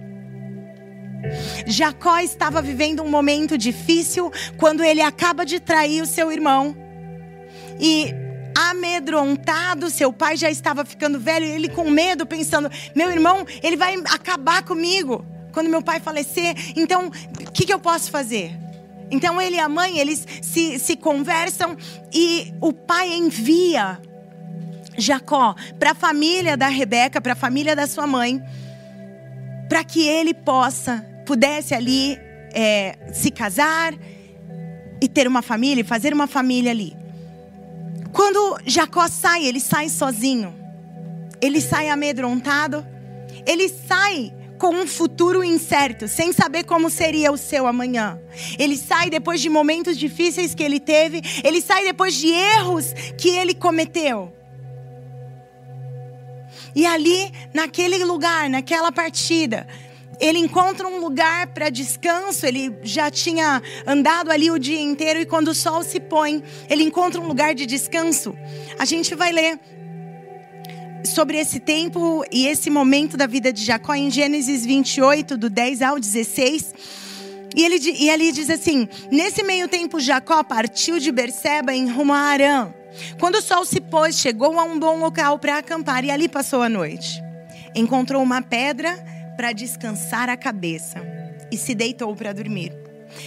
Jacó 1.66 2.20
estava 2.20 2.62
vivendo 2.62 3.02
um 3.02 3.10
momento 3.10 3.58
difícil 3.58 4.32
quando 4.58 4.84
ele 4.84 5.02
acaba 5.02 5.46
de 5.46 5.60
trair 5.60 6.02
o 6.02 6.06
seu 6.06 6.32
irmão. 6.32 6.76
E 7.80 8.14
amedrontado, 8.56 9.90
seu 9.90 10.14
pai 10.14 10.38
já 10.38 10.50
estava 10.50 10.86
ficando 10.86 11.20
velho, 11.20 11.46
ele 11.46 11.70
com 11.70 11.90
medo, 11.90 12.26
pensando: 12.26 12.70
meu 12.96 13.12
irmão, 13.12 13.46
ele 13.62 13.76
vai 13.76 13.96
acabar 14.12 14.64
comigo 14.64 15.26
quando 15.52 15.70
meu 15.70 15.82
pai 15.82 16.00
falecer, 16.00 16.56
então 16.76 17.08
o 17.08 17.52
que, 17.52 17.66
que 17.66 17.74
eu 17.74 17.80
posso 17.80 18.10
fazer? 18.10 18.58
Então 19.12 19.40
ele 19.40 19.58
e 19.58 19.60
a 19.60 19.70
mãe, 19.70 20.00
eles 20.00 20.26
se, 20.42 20.80
se 20.80 20.96
conversam 20.96 21.78
e 22.12 22.52
o 22.60 22.74
pai 22.74 23.14
envia 23.14 24.00
Jacó 24.98 25.56
para 25.78 25.92
a 25.92 25.96
família 25.96 26.58
da 26.58 26.68
Rebeca, 26.68 27.22
para 27.22 27.34
a 27.34 27.36
família 27.36 27.76
da 27.76 27.86
sua 27.86 28.08
mãe, 28.08 28.42
para 29.70 29.84
que 29.84 30.08
ele 30.08 30.34
possa, 30.34 31.06
pudesse 31.26 31.74
ali 31.74 32.18
é, 32.54 32.98
se 33.14 33.32
casar 33.32 33.94
e 35.02 35.08
ter 35.08 35.28
uma 35.28 35.42
família, 35.42 35.84
fazer 35.84 36.14
uma 36.14 36.28
família 36.28 36.72
ali. 36.72 36.96
Quando 38.12 38.60
Jacó 38.66 39.08
sai, 39.08 39.46
ele 39.46 39.60
sai 39.60 39.90
sozinho. 39.90 40.54
Ele 41.42 41.60
sai 41.60 41.90
amedrontado. 41.90 42.86
Ele 43.46 43.68
sai 43.68 44.34
com 44.58 44.70
um 44.70 44.88
futuro 44.88 45.44
incerto, 45.44 46.08
sem 46.08 46.32
saber 46.32 46.64
como 46.64 46.90
seria 46.90 47.34
o 47.34 47.38
seu 47.38 47.68
amanhã. 47.68 48.18
Ele 48.58 48.78
sai 48.78 49.10
depois 49.10 49.42
de 49.42 49.50
momentos 49.50 49.98
difíceis 49.98 50.56
que 50.56 50.64
ele 50.64 50.80
teve, 50.80 51.22
ele 51.44 51.60
sai 51.60 51.84
depois 51.84 52.14
de 52.14 52.30
erros 52.30 52.94
que 53.18 53.30
ele 53.30 53.54
cometeu. 53.54 54.34
E 56.74 56.86
ali, 56.86 57.32
naquele 57.54 58.04
lugar, 58.06 58.50
naquela 58.50 58.92
partida, 58.92 59.68
ele 60.24 60.40
encontra 60.40 60.88
um 60.88 61.00
lugar 61.00 61.48
para 61.48 61.70
descanso. 61.70 62.46
Ele 62.46 62.74
já 62.82 63.12
tinha 63.12 63.62
andado 63.86 64.32
ali 64.32 64.50
o 64.50 64.58
dia 64.58 64.80
inteiro 64.80 65.20
e 65.20 65.26
quando 65.26 65.50
o 65.50 65.54
sol 65.54 65.84
se 65.84 66.00
põe, 66.00 66.42
ele 66.70 66.84
encontra 66.84 67.20
um 67.20 67.28
lugar 67.28 67.54
de 67.54 67.66
descanso. 67.66 68.34
A 68.80 68.86
gente 68.86 69.14
vai 69.16 69.34
ler 69.34 69.60
sobre 71.04 71.38
esse 71.38 71.60
tempo 71.60 72.24
e 72.32 72.48
esse 72.48 72.70
momento 72.70 73.18
da 73.18 73.28
vida 73.28 73.52
de 73.52 73.66
Jacó 73.66 73.94
em 73.94 74.10
Gênesis 74.10 74.66
28, 74.66 75.38
do 75.38 75.50
10 75.50 75.82
ao 75.82 76.00
16. 76.00 76.74
E, 77.54 77.66
ele, 77.66 77.76
e 78.00 78.10
ali 78.10 78.32
diz 78.32 78.50
assim: 78.50 78.88
Nesse 79.12 79.44
meio 79.44 79.68
tempo, 79.68 80.00
Jacó 80.00 80.42
partiu 80.42 81.00
de 81.00 81.12
Berseba 81.12 81.74
em 81.74 81.90
rumo 81.90 82.14
a 82.14 82.20
Arã. 82.20 82.74
Quando 83.20 83.36
o 83.36 83.42
sol 83.42 83.66
se 83.66 83.82
pôs, 83.82 84.18
chegou 84.18 84.58
a 84.58 84.64
um 84.64 84.80
bom 84.80 85.00
local 85.00 85.38
para 85.38 85.58
acampar 85.58 86.06
e 86.06 86.12
ali 86.12 86.30
passou 86.30 86.62
a 86.62 86.70
noite. 86.70 87.22
Encontrou 87.76 88.24
uma 88.24 88.42
pedra 88.42 89.13
para 89.36 89.52
descansar 89.52 90.30
a 90.30 90.38
cabeça 90.38 91.02
e 91.52 91.58
se 91.58 91.76
deitou 91.76 92.16
para 92.16 92.34
dormir. 92.34 92.74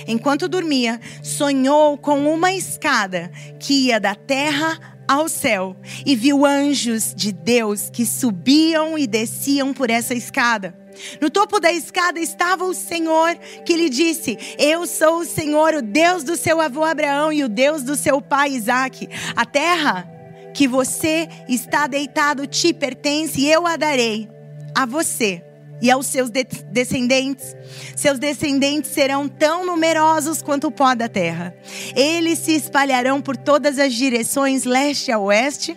Enquanto 0.07 0.49
dormia, 0.49 1.01
sonhou 1.23 1.97
com 1.97 2.33
uma 2.33 2.53
escada 2.53 3.31
que 3.59 3.87
ia 3.87 4.01
da 4.01 4.15
terra 4.15 4.97
ao 5.07 5.29
céu 5.29 5.77
e 6.05 6.17
viu 6.17 6.45
anjos 6.45 7.15
de 7.15 7.33
Deus 7.33 7.89
que 7.91 8.05
subiam 8.05 8.99
e 8.99 9.07
desciam 9.07 9.73
por 9.73 9.91
essa 9.91 10.15
escada. 10.15 10.77
No 11.21 11.31
topo 11.31 11.61
da 11.61 11.71
escada 11.71 12.19
estava 12.19 12.65
o 12.65 12.75
Senhor 12.75 13.37
que 13.65 13.77
lhe 13.77 13.89
disse: 13.89 14.39
Eu 14.59 14.87
sou 14.87 15.21
o 15.21 15.25
Senhor, 15.25 15.75
o 15.75 15.83
Deus 15.83 16.25
do 16.25 16.37
seu 16.37 16.61
avô 16.61 16.85
Abraão 16.85 17.33
e 17.33 17.45
o 17.45 17.49
Deus 17.49 17.83
do 17.83 17.95
seu 17.97 18.21
pai 18.21 18.53
Isaque. 18.53 19.09
A 19.37 19.45
terra 19.45 20.11
que 20.55 20.67
você 20.67 21.29
está 21.49 21.87
deitado 21.87 22.47
te 22.47 22.73
pertence 22.73 23.41
e 23.41 23.53
eu 23.53 23.67
a 23.67 23.77
darei 23.77 24.29
a 24.75 24.87
você 24.87 25.46
e 25.81 25.91
aos 25.91 26.07
seus 26.07 26.31
de 26.31 26.45
descendentes. 26.71 27.55
Seus 27.95 28.19
descendentes 28.19 28.91
serão 28.91 29.29
tão 29.29 29.65
numerosos 29.65 30.43
quanto 30.43 30.69
o 30.69 30.73
pó 30.73 30.95
da 30.95 31.09
terra. 31.09 31.55
Eles 31.95 32.39
se 32.39 32.53
espalharão 32.53 33.21
por 33.21 33.37
todas 33.37 33.79
as 33.79 33.93
direções, 33.95 34.65
leste 34.65 35.13
a 35.13 35.19
oeste, 35.19 35.77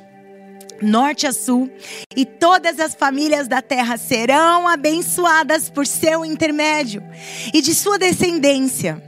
norte 0.82 1.28
a 1.28 1.34
sul, 1.34 1.70
e 2.16 2.26
todas 2.26 2.80
as 2.80 2.96
famílias 2.96 3.48
da 3.48 3.62
terra 3.62 3.98
serão 3.98 4.68
abençoadas 4.68 5.70
por 5.70 5.86
seu 5.86 6.24
intermédio 6.24 7.04
e 7.54 7.62
de 7.62 7.76
sua 7.76 7.98
descendência. 7.98 9.04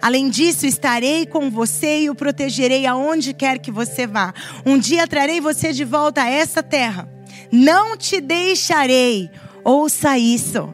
Além 0.00 0.28
disso, 0.28 0.66
estarei 0.66 1.26
com 1.26 1.50
você 1.50 2.02
e 2.02 2.10
o 2.10 2.14
protegerei 2.14 2.86
aonde 2.86 3.34
quer 3.34 3.58
que 3.58 3.70
você 3.70 4.06
vá. 4.06 4.32
Um 4.64 4.78
dia 4.78 5.06
trarei 5.06 5.40
você 5.40 5.72
de 5.72 5.84
volta 5.84 6.22
a 6.22 6.30
essa 6.30 6.62
terra. 6.62 7.08
Não 7.52 7.96
te 7.96 8.20
deixarei 8.20 9.30
Ouça 9.66 10.16
isso. 10.16 10.72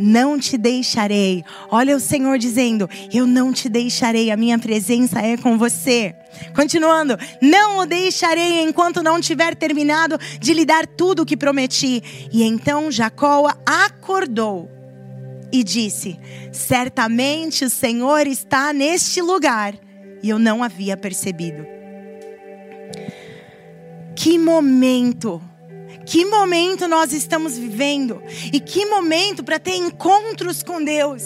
Não 0.00 0.36
te 0.36 0.58
deixarei. 0.58 1.44
Olha 1.70 1.96
o 1.96 2.00
Senhor 2.00 2.36
dizendo: 2.38 2.90
Eu 3.12 3.24
não 3.24 3.52
te 3.52 3.68
deixarei, 3.68 4.32
a 4.32 4.36
minha 4.36 4.58
presença 4.58 5.20
é 5.20 5.36
com 5.36 5.56
você. 5.56 6.12
Continuando: 6.52 7.16
Não 7.40 7.78
o 7.78 7.86
deixarei 7.86 8.60
enquanto 8.62 9.00
não 9.00 9.20
tiver 9.20 9.54
terminado 9.54 10.18
de 10.40 10.54
lhe 10.54 10.64
dar 10.64 10.88
tudo 10.88 11.22
o 11.22 11.26
que 11.26 11.36
prometi. 11.36 12.02
E 12.32 12.42
então 12.42 12.90
Jacó 12.90 13.48
acordou 13.64 14.68
e 15.52 15.62
disse: 15.62 16.18
Certamente 16.50 17.64
o 17.64 17.70
Senhor 17.70 18.26
está 18.26 18.72
neste 18.72 19.22
lugar. 19.22 19.72
E 20.20 20.28
eu 20.28 20.38
não 20.40 20.64
havia 20.64 20.96
percebido. 20.96 21.64
Que 24.16 24.36
momento! 24.36 25.51
Que 26.04 26.24
momento 26.24 26.88
nós 26.88 27.12
estamos 27.12 27.56
vivendo 27.56 28.22
e 28.52 28.60
que 28.60 28.86
momento 28.86 29.42
para 29.44 29.58
ter 29.58 29.76
encontros 29.76 30.62
com 30.62 30.82
Deus. 30.82 31.22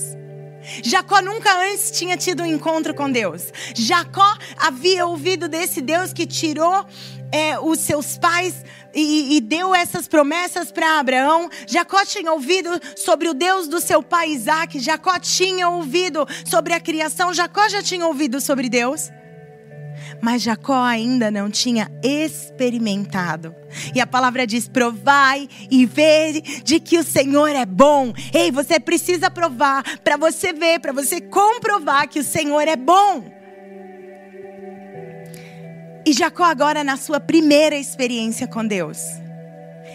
Jacó 0.83 1.21
nunca 1.23 1.57
antes 1.61 1.91
tinha 1.91 2.17
tido 2.17 2.43
um 2.43 2.47
encontro 2.47 2.95
com 2.95 3.11
Deus. 3.11 3.53
Jacó 3.75 4.37
havia 4.57 5.07
ouvido 5.07 5.49
desse 5.49 5.81
Deus 5.81 6.13
que 6.13 6.27
tirou 6.27 6.85
é, 7.33 7.59
os 7.59 7.79
seus 7.81 8.19
pais 8.19 8.65
e, 8.95 9.37
e 9.37 9.41
deu 9.41 9.75
essas 9.75 10.09
promessas 10.09 10.73
para 10.73 10.99
Abraão. 10.99 11.49
Jacó 11.67 12.05
tinha 12.05 12.33
ouvido 12.33 12.71
sobre 12.97 13.29
o 13.29 13.35
Deus 13.35 13.69
do 13.69 13.81
seu 13.81 14.03
pai 14.03 14.31
Isaac. 14.31 14.81
Jacó 14.81 15.19
tinha 15.19 15.69
ouvido 15.69 16.27
sobre 16.45 16.73
a 16.73 16.81
criação. 16.81 17.33
Jacó 17.33 17.69
já 17.69 17.83
tinha 17.83 18.07
ouvido 18.07 18.41
sobre 18.41 18.69
Deus 18.69 19.11
mas 20.21 20.43
Jacó 20.43 20.83
ainda 20.83 21.31
não 21.31 21.51
tinha 21.51 21.91
experimentado. 22.03 23.55
E 23.95 24.01
a 24.01 24.07
palavra 24.07 24.47
diz: 24.47 24.69
provai 24.69 25.49
e 25.71 25.87
ver 25.87 26.41
de 26.63 26.81
que 26.81 26.99
o 26.99 27.05
Senhor 27.05 27.49
é 27.49 27.67
bom. 27.67 28.13
Ei, 28.33 28.51
você 28.51 28.81
precisa 28.81 29.31
provar 29.31 29.83
para 30.01 30.17
você 30.17 30.53
ver, 30.53 30.81
para 30.81 30.93
você 30.93 31.21
comprovar 31.21 32.09
que 32.09 32.21
o 32.21 32.25
Senhor 32.25 32.67
é 32.67 32.77
bom. 32.77 33.25
E 36.05 36.13
Jacó, 36.13 36.45
agora, 36.45 36.85
na 36.85 36.97
sua 36.97 37.19
primeira 37.19 37.77
experiência 37.77 38.47
com 38.47 38.65
Deus, 38.65 38.99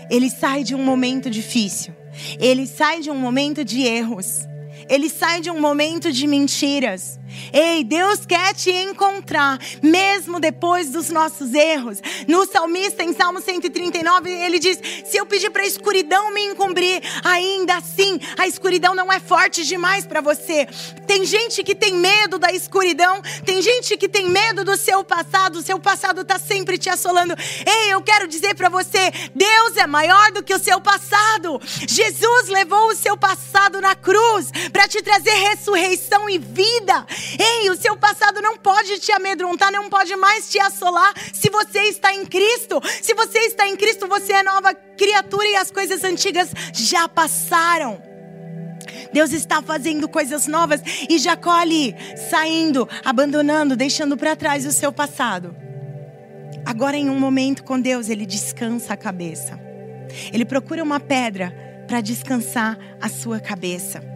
ele 0.09 0.29
sai 0.29 0.61
de 0.61 0.75
um 0.75 0.83
momento 0.83 1.29
difícil, 1.29 1.93
ele 2.37 2.67
sai 2.67 2.99
de 2.99 3.09
um 3.09 3.15
momento 3.15 3.63
de 3.63 3.81
erros, 3.81 4.45
ele 4.89 5.09
sai 5.09 5.41
de 5.41 5.50
um 5.50 5.59
momento 5.59 6.11
de 6.11 6.27
mentiras. 6.27 7.19
Ei, 7.53 7.83
Deus 7.83 8.25
quer 8.25 8.53
te 8.53 8.71
encontrar, 8.71 9.59
mesmo 9.81 10.39
depois 10.39 10.89
dos 10.89 11.09
nossos 11.09 11.53
erros. 11.53 12.00
No 12.27 12.45
salmista, 12.45 13.03
em 13.03 13.13
Salmo 13.13 13.41
139, 13.41 14.29
ele 14.29 14.59
diz: 14.59 14.79
Se 15.05 15.17
eu 15.17 15.25
pedir 15.25 15.50
para 15.50 15.63
a 15.63 15.67
escuridão 15.67 16.33
me 16.33 16.41
encobrir, 16.45 17.01
ainda 17.23 17.75
assim 17.75 18.19
a 18.38 18.47
escuridão 18.47 18.93
não 18.93 19.11
é 19.11 19.19
forte 19.19 19.65
demais 19.65 20.05
para 20.05 20.21
você. 20.21 20.67
Tem 21.07 21.25
gente 21.25 21.63
que 21.63 21.75
tem 21.75 21.93
medo 21.93 22.38
da 22.38 22.51
escuridão, 22.51 23.21
tem 23.45 23.61
gente 23.61 23.97
que 23.97 24.07
tem 24.07 24.29
medo 24.29 24.63
do 24.63 24.77
seu 24.77 25.03
passado, 25.03 25.59
o 25.59 25.63
seu 25.63 25.79
passado 25.79 26.21
está 26.21 26.38
sempre 26.38 26.77
te 26.77 26.89
assolando. 26.89 27.35
Ei, 27.65 27.93
eu 27.93 28.01
quero 28.01 28.27
dizer 28.27 28.55
para 28.55 28.69
você: 28.69 29.11
Deus 29.33 29.77
é 29.77 29.88
maior 29.88 30.31
do 30.31 30.43
que 30.43 30.53
o 30.53 30.59
seu 30.59 30.79
passado. 30.79 31.59
Jesus 31.88 32.50
levou 32.50 32.89
o 32.89 32.95
seu 32.95 33.17
passado 33.17 33.81
na 33.81 33.95
cruz 33.95 34.51
para 34.71 34.87
te 34.87 35.01
trazer 35.01 35.31
ressurreição 35.31 36.29
e 36.29 36.37
vida. 36.37 37.05
Ei, 37.39 37.69
o 37.69 37.75
seu 37.75 37.95
passado 37.97 38.41
não 38.41 38.57
pode 38.57 38.99
te 38.99 39.11
amedrontar, 39.11 39.71
não 39.71 39.89
pode 39.89 40.15
mais 40.15 40.49
te 40.49 40.59
assolar 40.59 41.13
se 41.33 41.49
você 41.49 41.79
está 41.83 42.13
em 42.13 42.25
Cristo. 42.25 42.81
Se 43.01 43.13
você 43.13 43.39
está 43.39 43.67
em 43.67 43.75
Cristo, 43.75 44.07
você 44.07 44.33
é 44.33 44.43
nova 44.43 44.73
criatura 44.73 45.47
e 45.47 45.55
as 45.55 45.71
coisas 45.71 46.03
antigas 46.03 46.49
já 46.73 47.07
passaram. 47.07 48.01
Deus 49.13 49.31
está 49.31 49.61
fazendo 49.61 50.07
coisas 50.07 50.47
novas 50.47 50.81
e 51.09 51.17
Jacó 51.17 51.51
ali, 51.51 51.95
saindo, 52.29 52.87
abandonando, 53.03 53.75
deixando 53.75 54.17
para 54.17 54.35
trás 54.35 54.65
o 54.65 54.71
seu 54.71 54.91
passado. 54.91 55.55
Agora, 56.65 56.95
em 56.95 57.09
um 57.09 57.19
momento 57.19 57.63
com 57.63 57.79
Deus, 57.79 58.09
ele 58.09 58.25
descansa 58.25 58.93
a 58.93 58.97
cabeça. 58.97 59.59
Ele 60.31 60.45
procura 60.45 60.83
uma 60.83 60.99
pedra 60.99 61.53
para 61.87 62.01
descansar 62.01 62.77
a 63.01 63.09
sua 63.09 63.39
cabeça. 63.39 64.10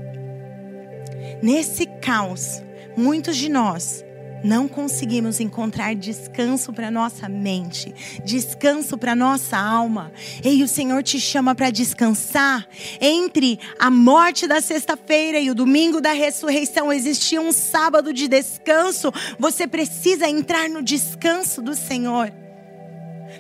Nesse 1.42 1.86
caos, 1.86 2.64
muitos 2.98 3.38
de 3.38 3.50
nós 3.50 4.06
não 4.46 4.68
conseguimos 4.68 5.40
encontrar 5.40 5.96
descanso 5.96 6.72
para 6.72 6.92
nossa 6.92 7.28
mente, 7.28 7.94
descanso 8.24 8.96
para 8.96 9.16
nossa 9.16 9.58
alma. 9.58 10.12
E 10.44 10.64
o 10.64 10.68
Senhor 10.68 11.02
te 11.02 11.20
chama 11.20 11.56
para 11.56 11.72
descansar. 11.72 12.68
Entre 13.02 13.60
a 13.80 13.90
morte 13.90 14.46
da 14.46 14.62
sexta-feira 14.62 15.40
e 15.40 15.50
o 15.50 15.56
domingo 15.56 16.00
da 16.00 16.12
ressurreição 16.12 16.94
existia 16.94 17.42
um 17.42 17.52
sábado 17.52 18.14
de 18.14 18.28
descanso. 18.28 19.12
Você 19.40 19.68
precisa 19.68 20.30
entrar 20.30 20.70
no 20.70 20.84
descanso 20.84 21.60
do 21.60 21.74
Senhor. 21.74 22.32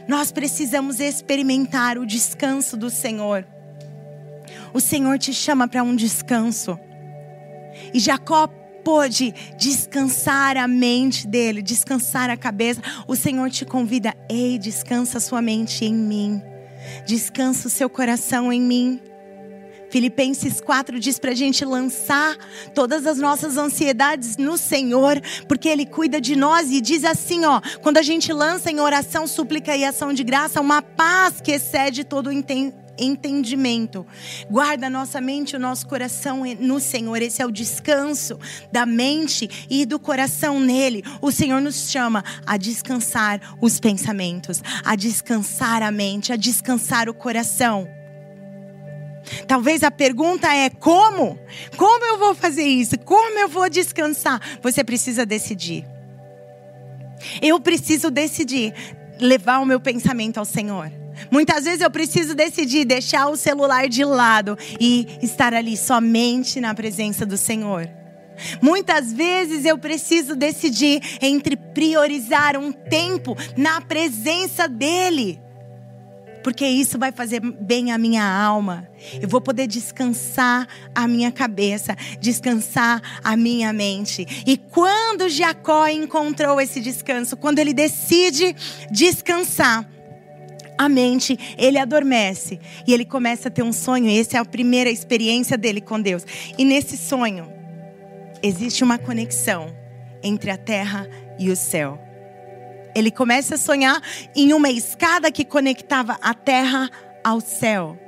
Nós 0.07 0.31
precisamos 0.31 0.99
experimentar 0.99 1.99
o 1.99 2.05
descanso 2.05 2.75
do 2.75 2.89
Senhor. 2.89 3.45
O 4.73 4.81
Senhor 4.81 5.19
te 5.19 5.33
chama 5.33 5.67
para 5.67 5.83
um 5.83 5.95
descanso. 5.95 6.79
E 7.93 7.99
Jacó 7.99 8.47
pôde 8.83 9.33
descansar 9.57 10.57
a 10.57 10.67
mente 10.67 11.27
dele, 11.27 11.61
descansar 11.61 12.29
a 12.29 12.37
cabeça. 12.37 12.81
O 13.07 13.15
Senhor 13.15 13.49
te 13.49 13.65
convida, 13.65 14.13
ei, 14.29 14.59
descansa 14.59 15.19
sua 15.19 15.41
mente 15.41 15.83
em 15.83 15.93
mim. 15.93 16.41
Descansa 17.05 17.67
o 17.67 17.71
seu 17.71 17.89
coração 17.89 18.53
em 18.53 18.61
mim. 18.61 19.01
Filipenses 19.89 20.59
4 20.59 20.99
diz 20.99 21.17
para 21.17 21.31
a 21.31 21.35
gente 21.35 21.63
lançar 21.63 22.35
todas 22.73 23.07
as 23.07 23.17
nossas 23.17 23.55
ansiedades 23.57 24.35
no 24.37 24.57
Senhor, 24.57 25.21
porque 25.47 25.69
Ele 25.69 25.85
cuida 25.85 26.19
de 26.19 26.35
nós 26.35 26.69
e 26.69 26.81
diz 26.81 27.03
assim: 27.05 27.45
ó, 27.45 27.61
quando 27.81 27.97
a 27.97 28.01
gente 28.01 28.33
lança 28.33 28.69
em 28.69 28.79
oração, 28.79 29.25
súplica 29.25 29.75
e 29.75 29.85
ação 29.85 30.13
de 30.13 30.23
graça, 30.23 30.61
uma 30.61 30.81
paz 30.81 31.39
que 31.41 31.51
excede 31.51 32.03
todo 32.03 32.27
o 32.27 32.31
entendimento 32.31 32.84
entendimento. 32.97 34.05
Guarda 34.49 34.87
a 34.87 34.89
nossa 34.89 35.19
mente 35.21 35.51
e 35.53 35.55
o 35.55 35.59
nosso 35.59 35.87
coração 35.87 36.43
no 36.59 36.79
Senhor. 36.79 37.21
Esse 37.21 37.41
é 37.41 37.45
o 37.45 37.51
descanso 37.51 38.39
da 38.71 38.85
mente 38.85 39.49
e 39.69 39.85
do 39.85 39.99
coração 39.99 40.59
nele. 40.59 41.03
O 41.21 41.31
Senhor 41.31 41.61
nos 41.61 41.89
chama 41.89 42.23
a 42.45 42.57
descansar 42.57 43.55
os 43.61 43.79
pensamentos, 43.79 44.61
a 44.83 44.95
descansar 44.95 45.81
a 45.81 45.91
mente, 45.91 46.31
a 46.31 46.35
descansar 46.35 47.09
o 47.09 47.13
coração. 47.13 47.87
Talvez 49.47 49.83
a 49.83 49.91
pergunta 49.91 50.53
é: 50.53 50.69
como? 50.69 51.37
Como 51.75 52.05
eu 52.05 52.19
vou 52.19 52.35
fazer 52.35 52.63
isso? 52.63 52.97
Como 52.99 53.39
eu 53.39 53.49
vou 53.49 53.69
descansar? 53.69 54.39
Você 54.61 54.83
precisa 54.83 55.25
decidir. 55.25 55.85
Eu 57.41 57.59
preciso 57.59 58.11
decidir 58.11 58.73
levar 59.19 59.59
o 59.59 59.65
meu 59.65 59.79
pensamento 59.79 60.37
ao 60.37 60.45
Senhor. 60.45 60.91
Muitas 61.31 61.65
vezes 61.65 61.81
eu 61.81 61.91
preciso 61.91 62.35
decidir 62.35 62.85
deixar 62.85 63.27
o 63.27 63.35
celular 63.35 63.87
de 63.87 64.03
lado 64.03 64.57
e 64.79 65.07
estar 65.21 65.53
ali 65.53 65.75
somente 65.77 66.59
na 66.59 66.73
presença 66.73 67.25
do 67.25 67.37
Senhor. 67.37 67.89
Muitas 68.61 69.13
vezes 69.13 69.65
eu 69.65 69.77
preciso 69.77 70.35
decidir 70.35 71.01
entre 71.21 71.55
priorizar 71.55 72.57
um 72.57 72.71
tempo 72.71 73.35
na 73.55 73.79
presença 73.81 74.67
dEle 74.67 75.39
porque 76.45 76.67
isso 76.67 76.99
vai 76.99 77.11
fazer 77.11 77.39
bem 77.39 77.91
à 77.91 77.97
minha 77.97 78.23
alma. 78.23 78.87
Eu 79.19 79.27
vou 79.27 79.41
poder 79.41 79.65
descansar 79.65 80.67
a 80.93 81.07
minha 81.07 81.31
cabeça, 81.31 81.97
descansar 82.21 83.01
a 83.23 83.35
minha 83.35 83.73
mente. 83.73 84.43
E 84.45 84.55
quando 84.55 85.27
Jacó 85.27 85.87
encontrou 85.87 86.61
esse 86.61 86.79
descanso, 86.79 87.35
quando 87.35 87.57
ele 87.57 87.73
decide 87.73 88.55
descansar, 88.91 89.89
a 90.77 90.89
mente, 90.89 91.37
ele 91.57 91.77
adormece 91.77 92.59
e 92.85 92.93
ele 92.93 93.05
começa 93.05 93.47
a 93.47 93.51
ter 93.51 93.63
um 93.63 93.73
sonho. 93.73 94.09
Essa 94.09 94.37
é 94.37 94.39
a 94.39 94.45
primeira 94.45 94.89
experiência 94.89 95.57
dele 95.57 95.81
com 95.81 95.99
Deus. 95.99 96.25
E 96.57 96.65
nesse 96.65 96.97
sonho, 96.97 97.51
existe 98.41 98.83
uma 98.83 98.97
conexão 98.97 99.75
entre 100.21 100.51
a 100.51 100.57
terra 100.57 101.07
e 101.39 101.49
o 101.49 101.55
céu. 101.55 101.99
Ele 102.95 103.11
começa 103.11 103.55
a 103.55 103.57
sonhar 103.57 104.01
em 104.35 104.53
uma 104.53 104.69
escada 104.69 105.31
que 105.31 105.43
conectava 105.43 106.17
a 106.21 106.33
terra 106.33 106.89
ao 107.23 107.41
céu. 107.41 107.99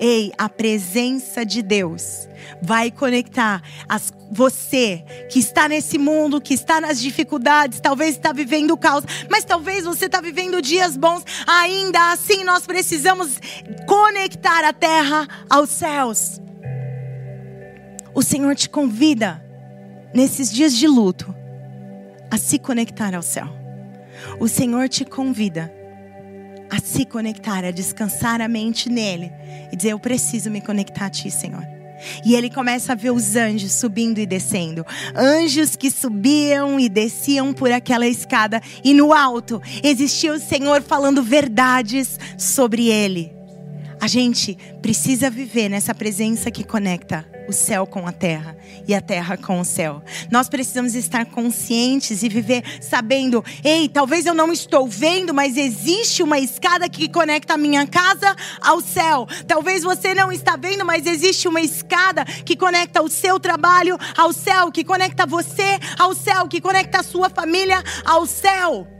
Ei, 0.00 0.32
a 0.38 0.48
presença 0.48 1.44
de 1.44 1.60
Deus 1.60 2.26
vai 2.62 2.90
conectar 2.90 3.62
as, 3.86 4.10
você 4.30 5.04
que 5.30 5.38
está 5.38 5.68
nesse 5.68 5.98
mundo, 5.98 6.40
que 6.40 6.54
está 6.54 6.80
nas 6.80 6.98
dificuldades, 6.98 7.80
talvez 7.80 8.16
está 8.16 8.32
vivendo 8.32 8.70
o 8.70 8.78
caos, 8.78 9.04
mas 9.30 9.44
talvez 9.44 9.84
você 9.84 10.06
está 10.06 10.18
vivendo 10.22 10.62
dias 10.62 10.96
bons. 10.96 11.22
Ainda 11.46 12.12
assim, 12.12 12.44
nós 12.44 12.64
precisamos 12.64 13.38
conectar 13.86 14.64
a 14.64 14.72
terra 14.72 15.28
aos 15.50 15.68
céus. 15.68 16.40
O 18.14 18.22
Senhor 18.22 18.56
te 18.56 18.70
convida 18.70 19.44
nesses 20.14 20.50
dias 20.50 20.74
de 20.74 20.86
luto 20.86 21.34
a 22.30 22.38
se 22.38 22.58
conectar 22.58 23.14
ao 23.14 23.22
céu. 23.22 23.48
O 24.38 24.48
Senhor 24.48 24.88
te 24.88 25.04
convida 25.04 25.79
a 26.70 26.78
se 26.80 27.04
conectar, 27.04 27.64
a 27.64 27.70
descansar 27.70 28.40
a 28.40 28.48
mente 28.48 28.88
nele 28.88 29.32
e 29.72 29.76
dizer: 29.76 29.90
Eu 29.90 29.98
preciso 29.98 30.50
me 30.50 30.60
conectar 30.60 31.06
a 31.06 31.10
Ti, 31.10 31.30
Senhor. 31.30 31.64
E 32.24 32.34
ele 32.34 32.48
começa 32.48 32.92
a 32.92 32.96
ver 32.96 33.10
os 33.10 33.36
anjos 33.36 33.72
subindo 33.72 34.18
e 34.18 34.26
descendo. 34.26 34.86
Anjos 35.14 35.76
que 35.76 35.90
subiam 35.90 36.80
e 36.80 36.88
desciam 36.88 37.52
por 37.52 37.70
aquela 37.70 38.06
escada. 38.06 38.62
E 38.82 38.94
no 38.94 39.12
alto 39.12 39.60
existia 39.82 40.32
o 40.32 40.40
Senhor 40.40 40.82
falando 40.82 41.22
verdades 41.22 42.18
sobre 42.38 42.88
ele. 42.88 43.39
A 44.00 44.06
gente 44.06 44.56
precisa 44.80 45.28
viver 45.28 45.68
nessa 45.68 45.94
presença 45.94 46.50
que 46.50 46.64
conecta 46.64 47.26
o 47.46 47.52
céu 47.52 47.86
com 47.86 48.06
a 48.06 48.12
terra 48.12 48.56
e 48.88 48.94
a 48.94 49.00
terra 49.00 49.36
com 49.36 49.60
o 49.60 49.64
céu. 49.64 50.02
Nós 50.30 50.48
precisamos 50.48 50.94
estar 50.94 51.26
conscientes 51.26 52.22
e 52.22 52.28
viver 52.28 52.64
sabendo: 52.80 53.44
ei, 53.62 53.90
talvez 53.90 54.24
eu 54.24 54.32
não 54.32 54.50
estou 54.50 54.88
vendo, 54.88 55.34
mas 55.34 55.56
existe 55.56 56.22
uma 56.22 56.38
escada 56.38 56.88
que 56.88 57.10
conecta 57.10 57.54
a 57.54 57.58
minha 57.58 57.86
casa 57.86 58.34
ao 58.62 58.80
céu. 58.80 59.26
Talvez 59.46 59.82
você 59.82 60.14
não 60.14 60.32
está 60.32 60.56
vendo, 60.56 60.84
mas 60.84 61.04
existe 61.04 61.46
uma 61.46 61.60
escada 61.60 62.24
que 62.24 62.56
conecta 62.56 63.02
o 63.02 63.08
seu 63.08 63.38
trabalho 63.38 63.98
ao 64.16 64.32
céu, 64.32 64.72
que 64.72 64.82
conecta 64.82 65.26
você 65.26 65.78
ao 65.98 66.14
céu, 66.14 66.48
que 66.48 66.60
conecta 66.60 67.00
a 67.00 67.02
sua 67.02 67.28
família 67.28 67.82
ao 68.06 68.24
céu. 68.24 68.99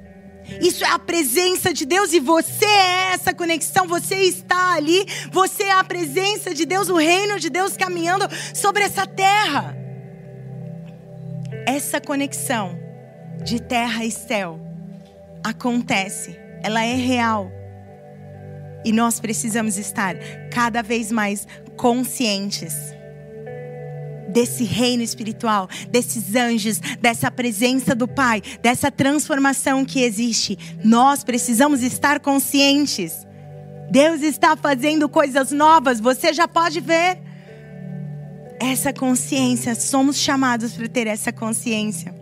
Isso 0.61 0.85
é 0.85 0.89
a 0.89 0.99
presença 0.99 1.73
de 1.73 1.85
Deus 1.85 2.13
e 2.13 2.21
você 2.21 2.65
é 2.65 3.13
essa 3.13 3.33
conexão, 3.33 3.87
você 3.87 4.17
está 4.17 4.75
ali, 4.75 5.05
você 5.31 5.65
é 5.65 5.73
a 5.73 5.85
presença 5.85 6.55
de 6.55 6.65
Deus, 6.65 6.89
o 6.89 6.97
reino 6.97 7.39
de 7.39 7.51
Deus 7.51 7.77
caminhando 7.77 8.27
sobre 8.55 8.83
essa 8.83 9.07
terra. 9.07 9.77
Essa 11.67 12.01
conexão 12.01 12.79
de 13.45 13.61
terra 13.61 14.05
e 14.05 14.11
céu 14.11 14.61
acontece, 15.45 16.37
ela 16.63 16.85
é 16.85 16.95
real. 16.95 17.51
E 18.85 18.93
nós 18.93 19.21
precisamos 19.21 19.77
estar 19.77 20.17
cada 20.51 20.83
vez 20.83 21.13
mais 21.13 21.47
conscientes 21.77 22.75
desse 24.33 24.65
reino 24.65 25.03
espiritual, 25.03 25.69
desses 25.91 26.35
anjos, 26.35 26.81
dessa 27.01 27.31
presença 27.31 27.95
do 27.95 28.09
Pai, 28.09 28.43
dessa 28.63 28.91
transformação 28.91 29.85
que 29.85 30.03
existe. 30.03 30.59
Nós 30.85 31.25
precisamos 31.25 31.83
estar 31.83 32.21
conscientes. 32.21 33.27
Deus 33.91 34.23
está 34.23 34.57
fazendo 34.57 35.09
coisas 35.09 35.51
novas, 35.51 36.01
você 36.01 36.33
já 36.33 36.47
pode 36.47 36.81
ver. 36.81 37.19
Essa 38.63 38.93
consciência, 38.93 39.75
somos 39.75 40.19
chamados 40.19 40.73
para 40.73 40.87
ter 40.87 41.07
essa 41.07 41.33
consciência. 41.33 42.15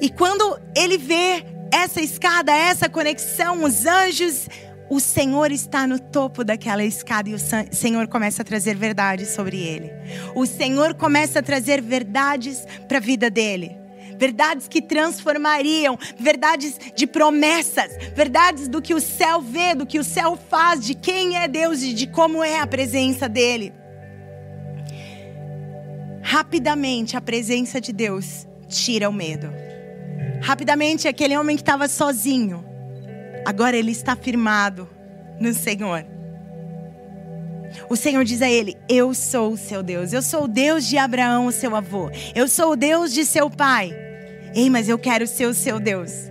E 0.00 0.10
quando 0.10 0.58
ele 0.76 0.98
vê 0.98 1.44
essa 1.72 2.00
escada, 2.00 2.52
essa 2.52 2.88
conexão, 2.88 3.62
os 3.64 3.86
anjos, 3.86 4.48
o 4.90 5.00
Senhor 5.00 5.52
está 5.52 5.86
no 5.86 5.98
topo 5.98 6.42
daquela 6.42 6.84
escada 6.84 7.28
e 7.28 7.34
o 7.34 7.38
Senhor 7.38 8.08
começa 8.08 8.42
a 8.42 8.44
trazer 8.44 8.74
verdades 8.74 9.28
sobre 9.28 9.58
ele. 9.58 9.90
O 10.34 10.46
Senhor 10.46 10.94
começa 10.94 11.40
a 11.40 11.42
trazer 11.42 11.82
verdades 11.82 12.66
para 12.86 12.98
a 12.98 13.00
vida 13.00 13.30
dele. 13.30 13.76
Verdades 14.18 14.66
que 14.66 14.82
transformariam, 14.82 15.96
verdades 16.18 16.76
de 16.96 17.06
promessas, 17.06 17.92
verdades 18.16 18.66
do 18.66 18.82
que 18.82 18.92
o 18.92 19.00
céu 19.00 19.40
vê, 19.40 19.74
do 19.74 19.86
que 19.86 19.98
o 19.98 20.04
céu 20.04 20.36
faz, 20.48 20.84
de 20.84 20.94
quem 20.94 21.36
é 21.36 21.46
Deus 21.46 21.82
e 21.82 21.92
de 21.92 22.06
como 22.08 22.42
é 22.42 22.58
a 22.58 22.66
presença 22.66 23.28
dele. 23.28 23.72
Rapidamente 26.20 27.16
a 27.16 27.20
presença 27.20 27.80
de 27.80 27.92
Deus 27.92 28.46
tira 28.68 29.08
o 29.08 29.12
medo. 29.12 29.50
Rapidamente 30.42 31.06
aquele 31.06 31.36
homem 31.36 31.56
que 31.56 31.62
estava 31.62 31.86
sozinho, 31.88 32.64
Agora 33.44 33.76
ele 33.76 33.92
está 33.92 34.14
firmado 34.16 34.88
no 35.40 35.52
Senhor. 35.54 36.04
O 37.88 37.96
Senhor 37.96 38.24
diz 38.24 38.42
a 38.42 38.50
ele: 38.50 38.76
Eu 38.88 39.14
sou 39.14 39.52
o 39.52 39.56
seu 39.56 39.82
Deus. 39.82 40.12
Eu 40.12 40.22
sou 40.22 40.44
o 40.44 40.48
Deus 40.48 40.86
de 40.86 40.98
Abraão, 40.98 41.46
o 41.46 41.52
seu 41.52 41.74
avô. 41.76 42.10
Eu 42.34 42.48
sou 42.48 42.72
o 42.72 42.76
Deus 42.76 43.12
de 43.12 43.24
seu 43.24 43.50
pai. 43.50 43.94
Ei, 44.54 44.70
mas 44.70 44.88
eu 44.88 44.98
quero 44.98 45.26
ser 45.26 45.46
o 45.46 45.54
seu 45.54 45.78
Deus. 45.78 46.28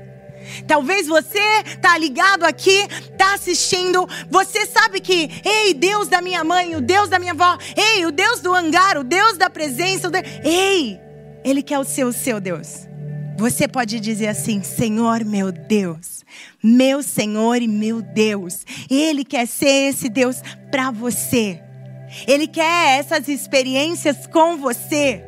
Talvez 0.65 1.08
você 1.08 1.63
tá 1.82 1.98
ligado 1.98 2.46
aqui, 2.46 2.88
tá 3.17 3.34
assistindo, 3.34 4.08
você 4.30 4.65
sabe 4.65 5.02
que, 5.02 5.30
ei, 5.43 5.74
Deus 5.74 6.08
da 6.08 6.22
minha 6.22 6.41
mãe, 6.43 6.74
o 6.76 6.82
Deus 6.82 7.10
da 7.10 7.20
minha 7.20 7.34
avó, 7.34 7.58
ei, 7.76 8.06
o 8.06 8.12
Deus 8.12 8.39
do 8.39 8.54
hangar, 8.54 8.98
o 8.98 9.04
Deus 9.04 9.38
da 9.38 9.50
presença, 9.50 10.10
Deus... 10.10 10.24
ei, 10.43 11.00
ele 11.43 11.62
quer 11.62 11.80
o 11.80 11.84
seu, 11.84 12.08
o 12.08 12.13
seu 12.13 12.39
Deus. 12.39 12.88
Você 13.38 13.67
pode 13.67 14.00
dizer 14.00 14.28
assim: 14.28 14.63
Senhor 14.63 15.23
meu 15.23 15.52
Deus, 15.52 16.26
meu 16.63 17.04
Senhor 17.04 17.62
e 17.62 17.67
meu 17.67 18.02
Deus. 18.02 18.65
Ele 18.89 19.23
quer 19.23 19.45
ser 19.47 19.89
esse 19.89 20.10
Deus 20.10 20.41
para 20.71 20.89
você. 20.89 21.62
Ele 22.28 22.47
quer 22.47 23.00
essas 23.00 23.28
experiências 23.28 24.26
com 24.28 24.58
você. 24.58 25.23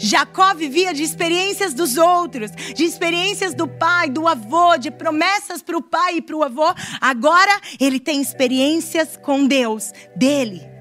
Jacó 0.00 0.54
vivia 0.54 0.94
de 0.94 1.02
experiências 1.02 1.74
dos 1.74 1.96
outros, 1.96 2.50
de 2.74 2.84
experiências 2.84 3.54
do 3.54 3.68
pai, 3.68 4.08
do 4.08 4.26
avô, 4.26 4.76
de 4.78 4.90
promessas 4.90 5.62
para 5.62 5.76
o 5.76 5.82
pai 5.82 6.16
e 6.16 6.22
para 6.22 6.36
o 6.36 6.42
avô. 6.42 6.74
Agora 7.00 7.60
ele 7.78 8.00
tem 8.00 8.20
experiências 8.20 9.18
com 9.22 9.46
Deus, 9.46 9.92
dele. 10.16 10.73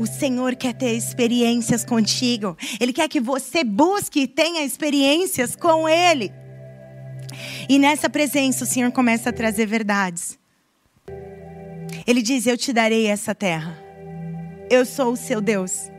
O 0.00 0.06
Senhor 0.06 0.56
quer 0.56 0.72
ter 0.72 0.94
experiências 0.94 1.84
contigo. 1.84 2.56
Ele 2.80 2.90
quer 2.90 3.06
que 3.06 3.20
você 3.20 3.62
busque 3.62 4.20
e 4.20 4.26
tenha 4.26 4.64
experiências 4.64 5.54
com 5.54 5.86
Ele. 5.86 6.32
E 7.68 7.78
nessa 7.78 8.08
presença 8.08 8.64
o 8.64 8.66
Senhor 8.66 8.90
começa 8.92 9.28
a 9.28 9.32
trazer 9.32 9.66
verdades. 9.66 10.38
Ele 12.06 12.22
diz: 12.22 12.46
Eu 12.46 12.56
te 12.56 12.72
darei 12.72 13.08
essa 13.08 13.34
terra. 13.34 13.78
Eu 14.70 14.86
sou 14.86 15.12
o 15.12 15.16
seu 15.18 15.38
Deus. 15.38 15.90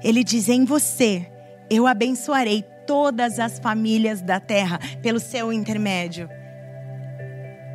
Ele 0.00 0.22
diz: 0.22 0.48
Em 0.48 0.64
você 0.64 1.28
eu 1.68 1.88
abençoarei 1.88 2.62
todas 2.86 3.40
as 3.40 3.58
famílias 3.58 4.22
da 4.22 4.38
terra 4.38 4.78
pelo 5.02 5.18
seu 5.18 5.52
intermédio. 5.52 6.28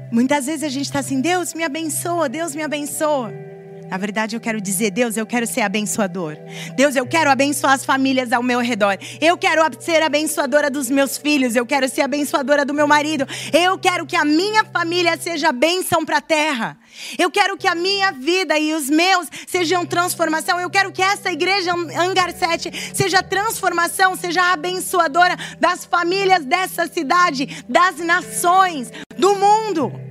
Muitas 0.10 0.45
vezes 0.45 0.63
a 0.63 0.69
gente 0.69 0.86
está 0.86 1.00
assim: 1.00 1.19
Deus 1.19 1.54
me 1.54 1.65
abençoa, 1.65 2.30
Deus 2.30 2.56
me 2.56 2.63
abençoa. 2.63 3.51
Na 3.91 3.97
verdade, 3.97 4.38
eu 4.38 4.39
quero 4.39 4.62
dizer, 4.62 4.89
Deus, 4.89 5.17
eu 5.17 5.25
quero 5.25 5.45
ser 5.45 5.60
abençoador. 5.60 6.38
Deus, 6.77 6.95
eu 6.95 7.06
quero 7.06 7.30
abençoar 7.30 7.73
as 7.73 7.84
famílias 7.84 8.32
ao 8.32 8.41
meu 8.41 8.62
redor. 8.62 8.97
Eu 9.19 9.38
quero 9.38 9.62
ser 9.82 10.01
abençoadora 10.01 10.69
dos 10.69 10.89
meus 10.89 11.17
filhos. 11.17 11.58
Eu 11.58 11.65
quero 11.65 11.89
ser 11.89 11.99
abençoadora 11.99 12.63
do 12.63 12.73
meu 12.73 12.88
marido. 12.88 13.27
Eu 13.51 13.77
quero 13.77 14.06
que 14.06 14.15
a 14.15 14.23
minha 14.23 14.63
família 14.63 15.17
seja 15.17 15.51
bênção 15.51 16.06
para 16.06 16.19
a 16.19 16.21
terra. 16.21 16.77
Eu 17.19 17.30
quero 17.30 17.58
que 17.58 17.67
a 17.67 17.75
minha 17.75 18.13
vida 18.13 18.58
e 18.58 18.73
os 18.73 18.89
meus 18.89 19.27
sejam 19.45 19.86
transformação. 19.86 20.58
Eu 20.58 20.69
quero 20.69 20.93
que 20.93 21.01
essa 21.01 21.30
igreja 21.30 21.73
Angar 21.73 22.32
7 22.32 22.95
seja 22.95 23.21
transformação, 23.21 24.15
seja 24.15 24.54
abençoadora 24.54 25.36
das 25.60 25.84
famílias 25.84 26.45
dessa 26.45 26.88
cidade, 26.88 27.65
das 27.67 27.97
nações, 27.97 28.89
do 29.17 29.36
mundo. 29.36 30.11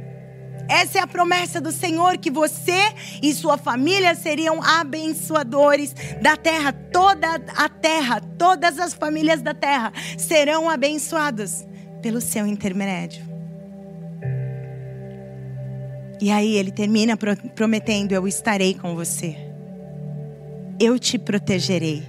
Essa 0.70 0.98
é 0.98 1.02
a 1.02 1.06
promessa 1.06 1.60
do 1.60 1.72
Senhor 1.72 2.16
que 2.16 2.30
você 2.30 2.94
e 3.20 3.34
sua 3.34 3.58
família 3.58 4.14
seriam 4.14 4.62
abençoadores 4.62 5.92
da 6.22 6.36
terra. 6.36 6.72
Toda 6.72 7.42
a 7.56 7.68
terra, 7.68 8.20
todas 8.38 8.78
as 8.78 8.94
famílias 8.94 9.42
da 9.42 9.52
terra 9.52 9.92
serão 10.16 10.70
abençoadas 10.70 11.66
pelo 12.00 12.20
seu 12.20 12.46
intermédio. 12.46 13.28
E 16.20 16.30
aí 16.30 16.54
ele 16.54 16.70
termina 16.70 17.16
prometendo: 17.16 18.12
Eu 18.12 18.28
estarei 18.28 18.72
com 18.72 18.94
você. 18.94 19.36
Eu 20.78 21.00
te 21.00 21.18
protegerei. 21.18 22.04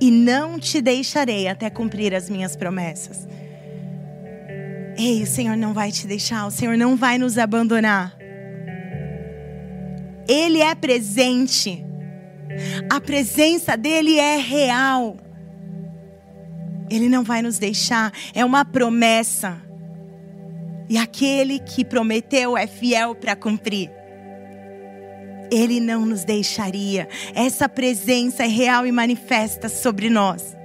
E 0.00 0.12
não 0.12 0.60
te 0.60 0.80
deixarei 0.80 1.48
até 1.48 1.70
cumprir 1.70 2.14
as 2.14 2.30
minhas 2.30 2.54
promessas. 2.54 3.26
Ei, 4.98 5.22
o 5.22 5.26
Senhor 5.26 5.56
não 5.56 5.74
vai 5.74 5.92
te 5.92 6.06
deixar, 6.06 6.46
o 6.46 6.50
Senhor 6.50 6.76
não 6.76 6.96
vai 6.96 7.18
nos 7.18 7.36
abandonar. 7.36 8.16
Ele 10.26 10.60
é 10.60 10.74
presente. 10.74 11.84
A 12.90 13.00
presença 13.00 13.76
dele 13.76 14.18
é 14.18 14.36
real. 14.36 15.18
Ele 16.88 17.08
não 17.08 17.22
vai 17.22 17.42
nos 17.42 17.58
deixar, 17.58 18.12
é 18.34 18.44
uma 18.44 18.64
promessa. 18.64 19.60
E 20.88 20.96
aquele 20.96 21.58
que 21.58 21.84
prometeu 21.84 22.56
é 22.56 22.66
fiel 22.66 23.14
para 23.14 23.36
cumprir. 23.36 23.90
Ele 25.50 25.78
não 25.78 26.06
nos 26.06 26.24
deixaria. 26.24 27.08
Essa 27.34 27.68
presença 27.68 28.44
é 28.44 28.48
real 28.48 28.86
e 28.86 28.92
manifesta 28.92 29.68
sobre 29.68 30.08
nós. 30.08 30.56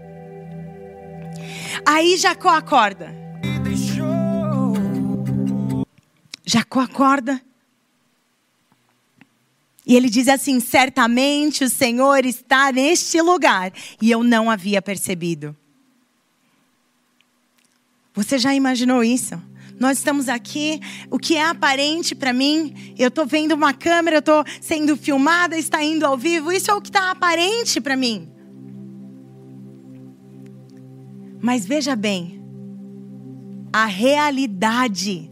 Aí 1.86 2.18
Jacó 2.18 2.50
acorda. 2.50 3.21
Jacó 6.46 6.82
acorda. 6.82 7.42
E 9.86 9.96
ele 9.96 10.10
diz 10.10 10.28
assim: 10.28 10.60
certamente 10.60 11.64
o 11.64 11.70
Senhor 11.70 12.26
está 12.26 12.72
neste 12.72 13.22
lugar. 13.22 13.72
E 14.02 14.12
eu 14.12 14.24
não 14.24 14.50
havia 14.50 14.82
percebido. 14.82 15.56
Você 18.14 18.38
já 18.38 18.54
imaginou 18.54 19.04
isso? 19.04 19.42
Nós 19.80 19.98
estamos 19.98 20.30
aqui, 20.30 20.80
o 21.10 21.18
que 21.18 21.36
é 21.36 21.44
aparente 21.44 22.14
para 22.14 22.32
mim, 22.32 22.94
eu 23.00 23.08
estou 23.08 23.26
vendo 23.26 23.54
uma 23.54 23.74
câmera, 23.74 24.18
eu 24.18 24.20
estou 24.20 24.46
sendo 24.62 24.96
filmada, 24.96 25.58
está 25.58 25.84
indo 25.84 26.06
ao 26.06 26.16
vivo, 26.16 26.52
isso 26.52 26.70
é 26.70 26.74
o 26.76 26.82
que 26.82 26.90
está 26.90 27.10
aparente 27.10 27.82
para 27.82 27.98
mim. 27.98 28.30
Mas 31.42 31.66
veja 31.66 31.96
bem, 31.96 32.44
a 33.74 33.88
realidade 33.88 35.31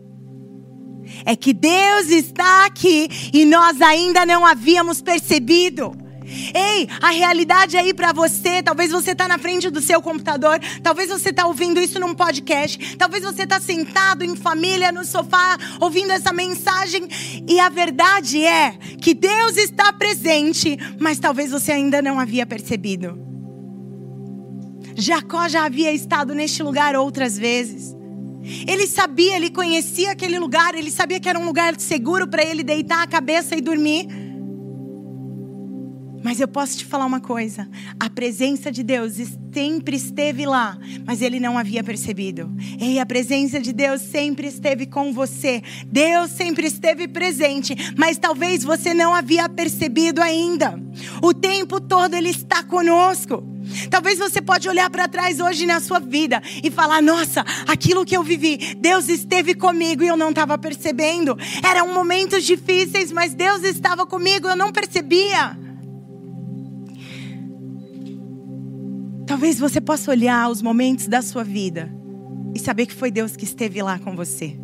é 1.26 1.36
que 1.36 1.54
Deus 1.54 2.08
está 2.10 2.66
aqui 2.66 3.10
e 3.34 3.46
nós 3.46 3.82
ainda 3.82 4.26
não 4.26 4.46
havíamos 4.46 5.02
percebido. 5.02 6.10
Ei, 6.54 6.88
a 7.02 7.10
realidade 7.10 7.76
aí 7.76 7.94
para 7.94 8.14
você, 8.14 8.62
talvez 8.62 8.92
você 8.92 9.12
está 9.12 9.28
na 9.28 9.38
frente 9.38 9.70
do 9.70 9.82
seu 9.82 10.02
computador, 10.02 10.60
talvez 10.84 11.10
você 11.10 11.30
está 11.30 11.48
ouvindo 11.48 11.80
isso 11.80 12.00
num 12.00 12.14
podcast, 12.14 12.96
talvez 12.98 13.24
você 13.24 13.44
está 13.44 13.60
sentado 13.60 14.24
em 14.24 14.36
família 14.36 14.92
no 14.92 15.04
sofá 15.04 15.58
ouvindo 15.80 16.12
essa 16.12 16.32
mensagem 16.32 17.08
e 17.48 17.60
a 17.60 17.70
verdade 17.70 18.46
é 18.46 18.78
que 19.02 19.14
Deus 19.14 19.58
está 19.58 19.92
presente, 19.92 20.78
mas 21.00 21.20
talvez 21.20 21.52
você 21.52 21.72
ainda 21.72 22.02
não 22.02 22.20
havia 22.20 22.46
percebido. 22.46 23.18
Jacó 24.96 25.48
já 25.48 25.66
havia 25.66 25.92
estado 25.94 26.36
neste 26.36 26.62
lugar 26.62 26.96
outras 26.96 27.38
vezes. 27.38 27.99
Ele 28.68 28.88
sabia, 28.88 29.36
ele 29.36 29.50
conhecia 29.50 30.12
aquele 30.12 30.40
lugar, 30.40 30.76
ele 30.76 30.92
sabia 30.92 31.20
que 31.20 31.30
era 31.30 31.40
um 31.40 31.46
lugar 31.46 31.80
seguro 31.80 32.28
para 32.28 32.44
ele 32.44 32.64
deitar 32.64 33.04
a 33.04 33.08
cabeça 33.08 33.56
e 33.56 33.62
dormir. 33.62 34.08
Mas 36.24 36.40
eu 36.40 36.48
posso 36.48 36.78
te 36.78 36.86
falar 36.86 37.06
uma 37.06 37.20
coisa: 37.20 37.68
a 38.00 38.10
presença 38.10 38.72
de 38.72 38.84
Deus 38.84 39.14
sempre 39.54 39.96
esteve 39.96 40.46
lá, 40.46 40.78
mas 41.06 41.22
ele 41.22 41.40
não 41.40 41.58
havia 41.58 41.84
percebido. 41.84 42.54
E 42.80 43.00
a 43.00 43.06
presença 43.06 43.60
de 43.60 43.72
Deus 43.72 44.02
sempre 44.02 44.48
esteve 44.48 44.86
com 44.86 45.14
você. 45.14 45.62
Deus 45.88 46.32
sempre 46.32 46.68
esteve 46.68 47.08
presente, 47.08 47.76
mas 47.98 48.18
talvez 48.18 48.64
você 48.64 48.94
não 48.94 49.14
havia 49.14 49.48
percebido 49.48 50.22
ainda. 50.22 50.80
O 51.22 51.34
tempo 51.34 51.80
todo 51.80 52.14
ele 52.14 52.30
está 52.30 52.64
conosco. 52.64 53.44
Talvez 53.90 54.20
você 54.20 54.42
pode 54.42 54.68
olhar 54.68 54.90
para 54.90 55.08
trás 55.08 55.40
hoje 55.40 55.66
na 55.66 55.80
sua 55.80 56.00
vida 56.00 56.42
e 56.64 56.72
falar: 56.72 57.02
"Nossa, 57.02 57.46
aquilo 57.68 58.06
que 58.06 58.16
eu 58.16 58.24
vivi, 58.24 58.76
Deus 58.76 59.10
esteve 59.10 59.54
comigo 59.54 60.04
e 60.04 60.08
eu 60.08 60.18
não 60.18 60.30
estava 60.30 60.58
percebendo. 60.58 61.38
Eram 61.64 61.94
momentos 61.94 62.44
difíceis, 62.44 63.12
mas 63.12 63.34
Deus 63.34 63.64
estava 63.64 64.06
comigo, 64.06 64.48
eu 64.48 64.56
não 64.56 64.72
percebia." 64.72 65.58
Talvez 69.26 69.60
você 69.60 69.80
possa 69.80 70.10
olhar 70.10 70.50
os 70.50 70.60
momentos 70.60 71.08
da 71.08 71.22
sua 71.22 71.44
vida 71.44 71.94
e 72.56 72.60
saber 72.60 72.88
que 72.88 72.94
foi 72.94 73.12
Deus 73.12 73.36
que 73.36 73.46
esteve 73.46 73.82
lá 73.82 74.00
com 74.00 74.16
você. 74.16 74.58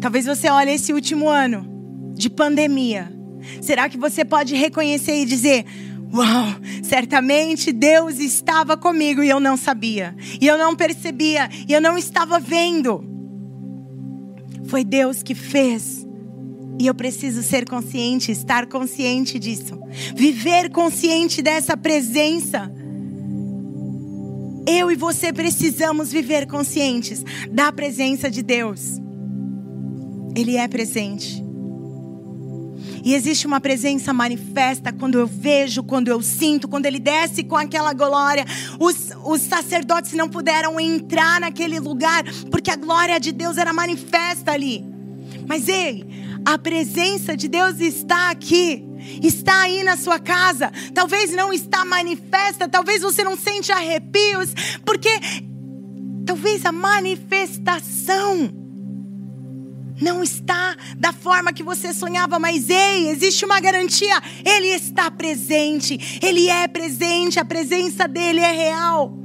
Talvez 0.00 0.24
você 0.24 0.48
olhe 0.48 0.70
esse 0.72 0.92
último 0.92 1.28
ano 1.28 2.12
de 2.14 2.30
pandemia. 2.30 3.12
Será 3.60 3.88
que 3.88 3.98
você 3.98 4.24
pode 4.24 4.54
reconhecer 4.54 5.20
e 5.20 5.26
dizer: 5.26 5.66
Uau, 6.12 6.54
certamente 6.82 7.72
Deus 7.72 8.18
estava 8.18 8.76
comigo 8.76 9.22
e 9.22 9.30
eu 9.30 9.40
não 9.40 9.56
sabia, 9.56 10.14
e 10.38 10.46
eu 10.46 10.58
não 10.58 10.76
percebia, 10.76 11.48
e 11.66 11.72
eu 11.72 11.80
não 11.80 11.96
estava 11.96 12.38
vendo. 12.38 13.02
Foi 14.66 14.84
Deus 14.84 15.22
que 15.22 15.34
fez. 15.34 16.06
E 16.78 16.86
eu 16.86 16.94
preciso 16.94 17.42
ser 17.42 17.68
consciente, 17.68 18.32
estar 18.32 18.66
consciente 18.66 19.38
disso. 19.38 19.78
Viver 20.14 20.70
consciente 20.70 21.42
dessa 21.42 21.76
presença. 21.76 22.72
Eu 24.66 24.90
e 24.90 24.96
você 24.96 25.32
precisamos 25.32 26.10
viver 26.10 26.46
conscientes 26.46 27.24
da 27.50 27.70
presença 27.72 28.30
de 28.30 28.42
Deus. 28.42 28.98
Ele 30.34 30.56
é 30.56 30.66
presente. 30.66 31.51
E 33.04 33.14
existe 33.14 33.46
uma 33.46 33.60
presença 33.60 34.12
manifesta 34.12 34.92
quando 34.92 35.18
eu 35.18 35.26
vejo, 35.26 35.82
quando 35.82 36.08
eu 36.08 36.22
sinto, 36.22 36.68
quando 36.68 36.86
ele 36.86 37.00
desce 37.00 37.42
com 37.42 37.56
aquela 37.56 37.92
glória. 37.92 38.44
Os, 38.78 39.10
os 39.24 39.40
sacerdotes 39.42 40.12
não 40.12 40.28
puderam 40.28 40.78
entrar 40.78 41.40
naquele 41.40 41.80
lugar 41.80 42.24
porque 42.50 42.70
a 42.70 42.76
glória 42.76 43.18
de 43.18 43.32
Deus 43.32 43.58
era 43.58 43.72
manifesta 43.72 44.52
ali. 44.52 44.84
Mas 45.48 45.68
ei, 45.68 46.04
a 46.44 46.56
presença 46.56 47.36
de 47.36 47.48
Deus 47.48 47.80
está 47.80 48.30
aqui 48.30 48.84
está 49.20 49.62
aí 49.62 49.82
na 49.82 49.96
sua 49.96 50.20
casa, 50.20 50.70
talvez 50.94 51.32
não 51.32 51.52
está 51.52 51.84
manifesta, 51.84 52.68
talvez 52.68 53.02
você 53.02 53.24
não 53.24 53.36
sente 53.36 53.72
arrepios, 53.72 54.54
porque 54.84 55.10
talvez 56.24 56.64
a 56.64 56.70
manifestação 56.70 58.61
não 60.02 60.22
está 60.22 60.76
da 60.96 61.12
forma 61.12 61.52
que 61.52 61.62
você 61.62 61.94
sonhava, 61.94 62.38
mas 62.38 62.68
ei, 62.68 63.08
existe 63.08 63.44
uma 63.44 63.60
garantia, 63.60 64.20
ele 64.44 64.68
está 64.68 65.10
presente, 65.10 66.18
ele 66.20 66.48
é 66.48 66.66
presente, 66.66 67.38
a 67.38 67.44
presença 67.44 68.08
dele 68.08 68.40
é 68.40 68.52
real. 68.52 69.16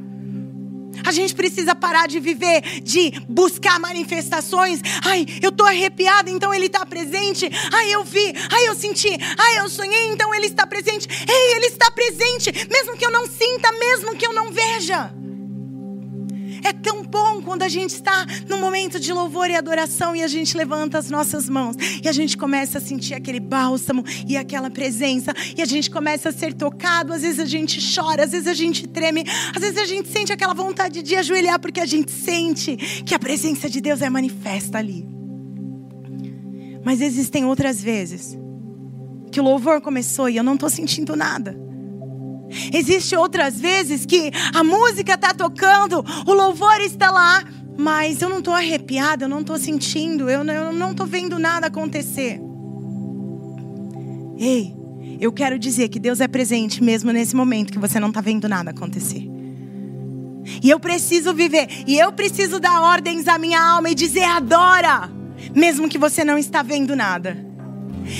A 1.05 1.11
gente 1.11 1.33
precisa 1.35 1.75
parar 1.75 2.07
de 2.07 2.19
viver, 2.19 2.81
de 2.81 3.11
buscar 3.29 3.79
manifestações. 3.79 4.81
Ai, 5.05 5.25
eu 5.41 5.51
tô 5.51 5.63
arrepiada, 5.63 6.29
então 6.29 6.53
ele 6.53 6.65
está 6.65 6.85
presente. 6.85 7.49
Ai, 7.71 7.93
eu 7.93 8.03
vi, 8.03 8.33
ai, 8.51 8.67
eu 8.67 8.75
senti, 8.75 9.09
ai, 9.37 9.59
eu 9.59 9.69
sonhei, 9.69 10.07
então 10.07 10.33
ele 10.33 10.47
está 10.47 10.65
presente. 10.65 11.07
Ei, 11.07 11.55
ele 11.55 11.67
está 11.67 11.91
presente, 11.91 12.51
mesmo 12.69 12.97
que 12.97 13.05
eu 13.05 13.11
não 13.11 13.27
sinta, 13.27 13.71
mesmo 13.73 14.15
que 14.15 14.25
eu 14.25 14.33
não 14.33 14.51
veja. 14.51 15.13
É 16.63 16.73
tão 16.73 17.03
bom 17.03 17.41
quando 17.41 17.63
a 17.63 17.69
gente 17.69 17.91
está 17.91 18.25
no 18.47 18.57
momento 18.57 18.99
de 18.99 19.11
louvor 19.13 19.49
e 19.49 19.55
adoração 19.55 20.15
e 20.15 20.23
a 20.23 20.27
gente 20.27 20.55
levanta 20.55 20.97
as 20.97 21.09
nossas 21.09 21.47
mãos 21.49 21.75
e 22.03 22.07
a 22.07 22.11
gente 22.11 22.37
começa 22.37 22.77
a 22.77 22.81
sentir 22.81 23.13
aquele 23.13 23.39
bálsamo 23.39 24.03
e 24.27 24.37
aquela 24.37 24.69
presença 24.69 25.33
e 25.55 25.61
a 25.61 25.65
gente 25.65 25.89
começa 25.89 26.29
a 26.29 26.31
ser 26.31 26.53
tocado. 26.53 27.13
Às 27.13 27.21
vezes 27.21 27.39
a 27.39 27.45
gente 27.45 27.79
chora, 27.95 28.23
às 28.23 28.31
vezes 28.31 28.47
a 28.47 28.53
gente 28.53 28.87
treme, 28.87 29.23
às 29.55 29.61
vezes 29.61 29.77
a 29.77 29.85
gente 29.85 30.09
sente 30.09 30.31
aquela 30.31 30.53
vontade 30.53 31.01
de 31.01 31.15
ajoelhar 31.15 31.59
porque 31.59 31.79
a 31.79 31.85
gente 31.85 32.11
sente 32.11 32.75
que 33.05 33.13
a 33.13 33.19
presença 33.19 33.69
de 33.69 33.81
Deus 33.81 34.01
é 34.01 34.09
manifesta 34.09 34.77
ali. 34.77 35.07
Mas 36.83 37.01
existem 37.01 37.43
outras 37.45 37.81
vezes 37.81 38.37
que 39.31 39.39
o 39.39 39.43
louvor 39.43 39.81
começou 39.81 40.29
e 40.29 40.37
eu 40.37 40.43
não 40.43 40.53
estou 40.53 40.69
sentindo 40.69 41.15
nada. 41.15 41.66
Existem 42.73 43.17
outras 43.17 43.59
vezes 43.59 44.05
que 44.05 44.31
a 44.53 44.63
música 44.63 45.13
está 45.13 45.33
tocando, 45.33 46.03
o 46.25 46.33
louvor 46.33 46.79
está 46.81 47.11
lá, 47.11 47.43
mas 47.77 48.21
eu 48.21 48.29
não 48.29 48.39
estou 48.39 48.53
arrepiada, 48.53 49.25
eu 49.25 49.29
não 49.29 49.41
estou 49.41 49.57
sentindo, 49.57 50.29
eu 50.29 50.43
não 50.43 50.91
estou 50.91 51.05
vendo 51.05 51.37
nada 51.37 51.67
acontecer. 51.67 52.39
Ei, 54.37 54.75
eu 55.19 55.31
quero 55.31 55.57
dizer 55.57 55.89
que 55.89 55.99
Deus 55.99 56.21
é 56.21 56.27
presente 56.27 56.83
mesmo 56.83 57.11
nesse 57.11 57.35
momento 57.35 57.71
que 57.71 57.79
você 57.79 57.99
não 57.99 58.09
está 58.09 58.21
vendo 58.21 58.47
nada 58.47 58.71
acontecer. 58.71 59.27
E 60.63 60.69
eu 60.69 60.79
preciso 60.79 61.33
viver, 61.33 61.67
e 61.85 61.99
eu 61.99 62.11
preciso 62.11 62.59
dar 62.59 62.81
ordens 62.81 63.27
à 63.27 63.37
minha 63.37 63.61
alma 63.61 63.89
e 63.89 63.95
dizer 63.95 64.23
adora, 64.23 65.11
mesmo 65.53 65.89
que 65.89 65.97
você 65.97 66.23
não 66.23 66.37
está 66.37 66.63
vendo 66.63 66.95
nada. 66.95 67.46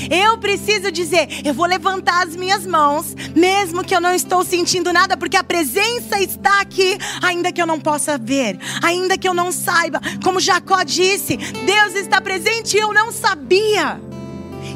Eu 0.09 0.37
preciso 0.37 0.91
dizer, 0.91 1.45
eu 1.45 1.53
vou 1.53 1.65
levantar 1.65 2.25
as 2.27 2.35
minhas 2.35 2.65
mãos, 2.65 3.15
mesmo 3.35 3.83
que 3.83 3.95
eu 3.95 4.01
não 4.01 4.13
estou 4.13 4.43
sentindo 4.43 4.91
nada, 4.93 5.17
porque 5.17 5.37
a 5.37 5.43
presença 5.43 6.19
está 6.19 6.61
aqui, 6.61 6.97
ainda 7.21 7.51
que 7.51 7.61
eu 7.61 7.67
não 7.67 7.79
possa 7.79 8.17
ver, 8.17 8.59
ainda 8.81 9.17
que 9.17 9.27
eu 9.27 9.33
não 9.33 9.51
saiba. 9.51 10.01
Como 10.23 10.39
Jacó 10.39 10.83
disse, 10.83 11.37
Deus 11.37 11.95
está 11.95 12.21
presente 12.21 12.77
e 12.77 12.79
eu 12.79 12.93
não 12.93 13.11
sabia. 13.11 13.99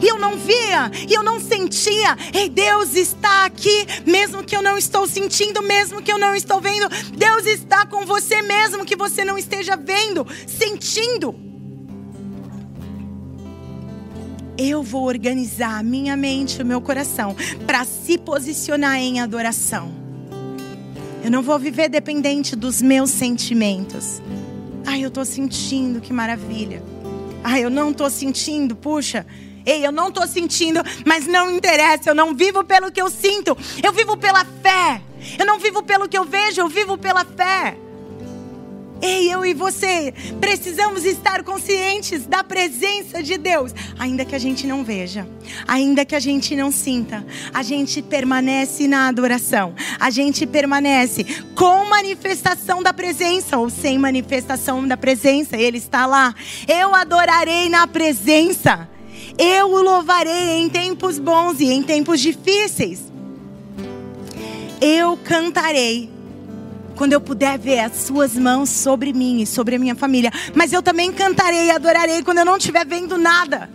E 0.02 0.08
eu 0.08 0.18
não 0.18 0.36
via, 0.36 0.92
e 1.08 1.14
eu 1.14 1.22
não 1.22 1.40
sentia. 1.40 2.18
Ei, 2.34 2.50
Deus 2.50 2.96
está 2.96 3.46
aqui, 3.46 3.86
mesmo 4.06 4.44
que 4.44 4.56
eu 4.56 4.62
não 4.62 4.78
estou 4.78 5.08
sentindo, 5.08 5.62
mesmo 5.62 6.02
que 6.02 6.12
eu 6.12 6.18
não 6.18 6.34
estou 6.34 6.60
vendo. 6.60 6.90
Deus 7.16 7.46
está 7.46 7.86
com 7.86 8.06
você, 8.06 8.42
mesmo 8.42 8.86
que 8.86 8.96
você 8.96 9.24
não 9.24 9.38
esteja 9.38 9.76
vendo, 9.76 10.26
sentindo. 10.48 11.51
Eu 14.70 14.84
vou 14.84 15.04
organizar 15.04 15.80
a 15.80 15.84
minha 15.84 16.16
mente, 16.16 16.62
o 16.62 16.66
meu 16.66 16.80
coração, 16.82 17.36
para 17.66 17.84
se 17.84 18.18
posicionar 18.18 18.98
em 18.98 19.20
adoração. 19.20 19.92
Eu 21.24 21.32
não 21.32 21.42
vou 21.42 21.58
viver 21.58 21.90
dependente 21.90 22.56
dos 22.56 22.82
meus 22.82 23.10
sentimentos. 23.10 24.22
Ai, 24.86 25.04
eu 25.04 25.08
estou 25.08 25.26
sentindo, 25.26 26.02
que 26.02 26.12
maravilha. 26.12 26.82
Ai, 27.44 27.64
eu 27.64 27.70
não 27.70 27.92
estou 27.92 28.10
sentindo, 28.10 28.76
puxa. 28.76 29.26
Ei, 29.66 29.86
eu 29.86 29.92
não 29.92 30.10
estou 30.10 30.28
sentindo, 30.28 30.82
mas 31.06 31.28
não 31.28 31.52
interessa, 31.52 32.10
eu 32.10 32.16
não 32.16 32.34
vivo 32.34 32.64
pelo 32.64 32.92
que 32.92 33.02
eu 33.02 33.10
sinto, 33.10 33.56
eu 33.84 33.94
vivo 33.94 34.18
pela 34.18 34.44
fé. 34.44 35.02
Eu 35.38 35.46
não 35.46 35.60
vivo 35.60 35.84
pelo 35.84 36.10
que 36.10 36.18
eu 36.18 36.26
vejo, 36.26 36.62
eu 36.62 36.68
vivo 36.68 36.98
pela 36.98 37.24
fé. 37.24 37.78
Ei, 39.02 39.34
eu 39.34 39.44
e 39.44 39.52
você 39.52 40.14
precisamos 40.40 41.06
estar 41.06 41.44
conscientes 41.44 42.28
da 42.28 42.44
presença 42.44 43.24
de 43.24 43.36
Deus, 43.36 43.74
ainda 43.98 44.24
que 44.24 44.36
a 44.36 44.40
gente 44.40 44.68
não 44.68 44.84
veja, 44.84 45.28
ainda 45.68 46.06
que 46.06 46.14
a 46.14 46.20
gente 46.20 46.56
não 46.56 46.72
sinta, 46.72 47.26
a 47.52 47.64
gente 47.64 48.00
permanece 48.04 48.88
na 48.88 49.08
adoração, 49.08 49.74
a 50.00 50.12
gente 50.12 50.46
permanece 50.46 51.26
com 51.56 51.90
manifestação 51.90 52.84
da 52.84 52.94
presença 52.94 53.58
ou 53.58 53.72
sem 53.72 53.98
manifestação 53.98 54.88
da 54.88 54.96
presença, 54.96 55.58
Ele 55.58 55.80
está 55.80 56.06
lá. 56.06 56.36
Eu 56.68 56.94
adorarei 56.94 57.70
na 57.70 57.88
presença, 57.88 58.88
eu 59.36 59.68
o 59.72 59.82
louvarei 59.82 60.60
em 60.60 60.70
tempos 60.70 61.18
bons 61.18 61.60
e 61.60 61.66
em 61.66 61.82
tempos 61.82 62.20
difíceis. 62.20 63.12
Eu 64.80 65.18
cantarei 65.18 66.21
quando 66.96 67.14
eu 67.14 67.22
puder 67.22 67.58
ver 67.58 67.80
as 67.80 67.98
suas 67.98 68.36
mãos 68.36 68.70
sobre 68.70 69.14
mim 69.14 69.42
e 69.42 69.46
sobre 69.46 69.76
a 69.76 69.80
minha 69.80 69.96
família. 69.96 70.32
Mas 70.56 70.74
eu 70.74 70.82
também 70.82 71.12
cantarei 71.12 71.66
e 71.66 71.72
adorarei 71.72 72.24
quando 72.24 72.40
eu 72.40 72.46
não 72.46 72.58
estiver 72.58 72.86
vendo 72.86 73.18
nada. 73.18 73.70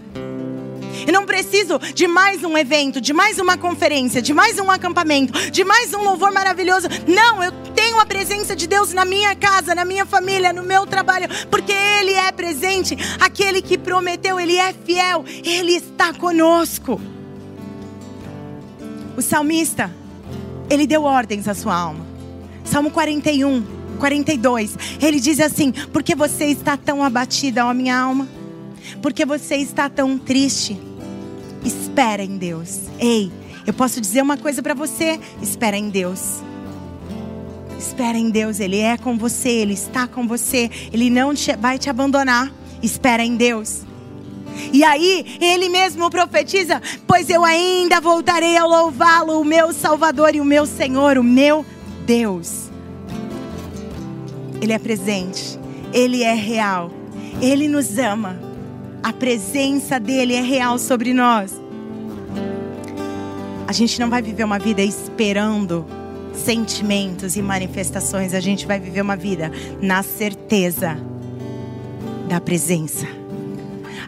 Eu 1.06 1.12
não 1.12 1.26
preciso 1.26 1.78
de 1.78 2.06
mais 2.06 2.42
um 2.42 2.56
evento, 2.56 3.00
de 3.00 3.12
mais 3.12 3.38
uma 3.38 3.56
conferência, 3.56 4.22
de 4.22 4.32
mais 4.32 4.58
um 4.58 4.70
acampamento, 4.70 5.50
de 5.50 5.62
mais 5.62 5.92
um 5.94 6.02
louvor 6.02 6.32
maravilhoso. 6.32 6.88
Não, 7.06 7.44
eu 7.44 7.52
tenho 7.74 8.00
a 8.00 8.06
presença 8.06 8.56
de 8.56 8.66
Deus 8.66 8.92
na 8.92 9.04
minha 9.04 9.34
casa, 9.36 9.74
na 9.74 9.84
minha 9.84 10.06
família, 10.06 10.52
no 10.52 10.62
meu 10.62 10.86
trabalho, 10.86 11.28
porque 11.50 11.72
Ele 11.72 12.12
é 12.12 12.32
presente. 12.32 12.96
Aquele 13.20 13.60
que 13.60 13.76
prometeu, 13.76 14.40
Ele 14.40 14.56
é 14.56 14.72
fiel, 14.72 15.24
Ele 15.44 15.72
está 15.76 16.12
conosco. 16.12 17.00
O 19.16 19.22
salmista, 19.22 19.90
ele 20.68 20.86
deu 20.86 21.04
ordens 21.04 21.48
à 21.48 21.54
sua 21.54 21.74
alma. 21.74 22.05
Salmo 22.66 22.90
41, 22.90 23.64
42. 23.98 24.76
Ele 25.00 25.20
diz 25.20 25.40
assim: 25.40 25.72
Porque 25.92 26.14
você 26.14 26.46
está 26.46 26.76
tão 26.76 27.02
abatida, 27.02 27.64
ó 27.64 27.72
minha 27.72 27.98
alma? 27.98 28.28
Porque 29.00 29.24
você 29.24 29.56
está 29.56 29.88
tão 29.88 30.18
triste? 30.18 30.78
Espera 31.64 32.22
em 32.22 32.36
Deus. 32.36 32.82
Ei, 32.98 33.32
eu 33.66 33.72
posso 33.72 34.00
dizer 34.00 34.22
uma 34.22 34.36
coisa 34.36 34.62
para 34.62 34.74
você: 34.74 35.18
espera 35.40 35.76
em 35.76 35.88
Deus. 35.88 36.42
Espera 37.78 38.18
em 38.18 38.30
Deus, 38.30 38.58
Ele 38.58 38.78
é 38.80 38.96
com 38.96 39.16
você, 39.16 39.48
Ele 39.48 39.74
está 39.74 40.06
com 40.06 40.26
você, 40.26 40.70
Ele 40.92 41.10
não 41.10 41.34
te, 41.34 41.54
vai 41.56 41.78
te 41.78 41.88
abandonar. 41.88 42.52
Espera 42.82 43.24
em 43.24 43.36
Deus. 43.36 43.82
E 44.72 44.82
aí, 44.82 45.36
ele 45.40 45.68
mesmo 45.68 46.10
profetiza: 46.10 46.80
Pois 47.06 47.28
eu 47.28 47.44
ainda 47.44 48.00
voltarei 48.00 48.56
a 48.56 48.64
louvá-lo, 48.64 49.40
o 49.40 49.44
meu 49.44 49.72
Salvador 49.72 50.34
e 50.34 50.40
o 50.40 50.44
meu 50.44 50.66
Senhor, 50.66 51.18
o 51.18 51.24
meu 51.24 51.64
Deus. 52.06 52.70
Ele 54.62 54.72
é 54.72 54.78
presente, 54.78 55.58
Ele 55.92 56.22
é 56.22 56.32
real, 56.32 56.90
Ele 57.42 57.68
nos 57.68 57.98
ama, 57.98 58.38
a 59.02 59.12
presença 59.12 59.98
dEle 59.98 60.34
é 60.34 60.40
real 60.40 60.78
sobre 60.78 61.12
nós. 61.12 61.60
A 63.66 63.72
gente 63.72 63.98
não 63.98 64.08
vai 64.08 64.22
viver 64.22 64.44
uma 64.44 64.58
vida 64.58 64.82
esperando 64.82 65.84
sentimentos 66.32 67.36
e 67.36 67.42
manifestações, 67.42 68.34
a 68.34 68.40
gente 68.40 68.66
vai 68.66 68.78
viver 68.78 69.00
uma 69.00 69.16
vida 69.16 69.50
na 69.82 70.02
certeza 70.02 70.96
da 72.28 72.40
presença. 72.40 73.06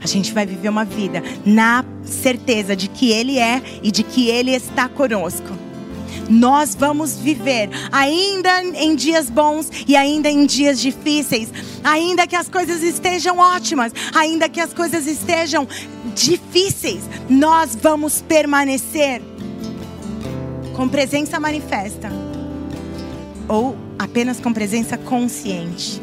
A 0.01 0.07
gente 0.07 0.33
vai 0.33 0.47
viver 0.47 0.69
uma 0.69 0.85
vida 0.85 1.21
na 1.45 1.85
certeza 2.05 2.77
de 2.77 2.87
que 2.87 3.11
Ele 3.11 3.39
é 3.39 3.61
e 3.83 3.91
de 3.91 4.05
que 4.05 4.29
Ele 4.29 4.53
está 4.53 4.89
conosco 4.89 5.58
nós 6.29 6.75
vamos 6.75 7.17
viver, 7.17 7.71
ainda 7.91 8.63
em 8.63 8.95
dias 8.95 9.31
bons 9.31 9.71
e 9.87 9.97
ainda 9.97 10.29
em 10.29 10.47
dias 10.47 10.81
difíceis, 10.81 11.49
ainda 11.83 12.27
que 12.27 12.37
as 12.37 12.49
coisas 12.49 12.83
estejam 12.83 13.39
ótimas, 13.39 13.93
ainda 14.15 14.49
que 14.49 14.61
as 14.61 14.73
coisas 14.73 15.07
estejam 15.07 15.67
difíceis, 16.15 17.03
nós 17.29 17.77
vamos 17.81 18.21
permanecer 18.21 19.23
com 20.75 20.89
presença 20.89 21.41
manifesta 21.41 22.11
ou 23.49 23.77
apenas 23.99 24.39
com 24.39 24.53
presença 24.53 24.97
consciente 24.97 26.01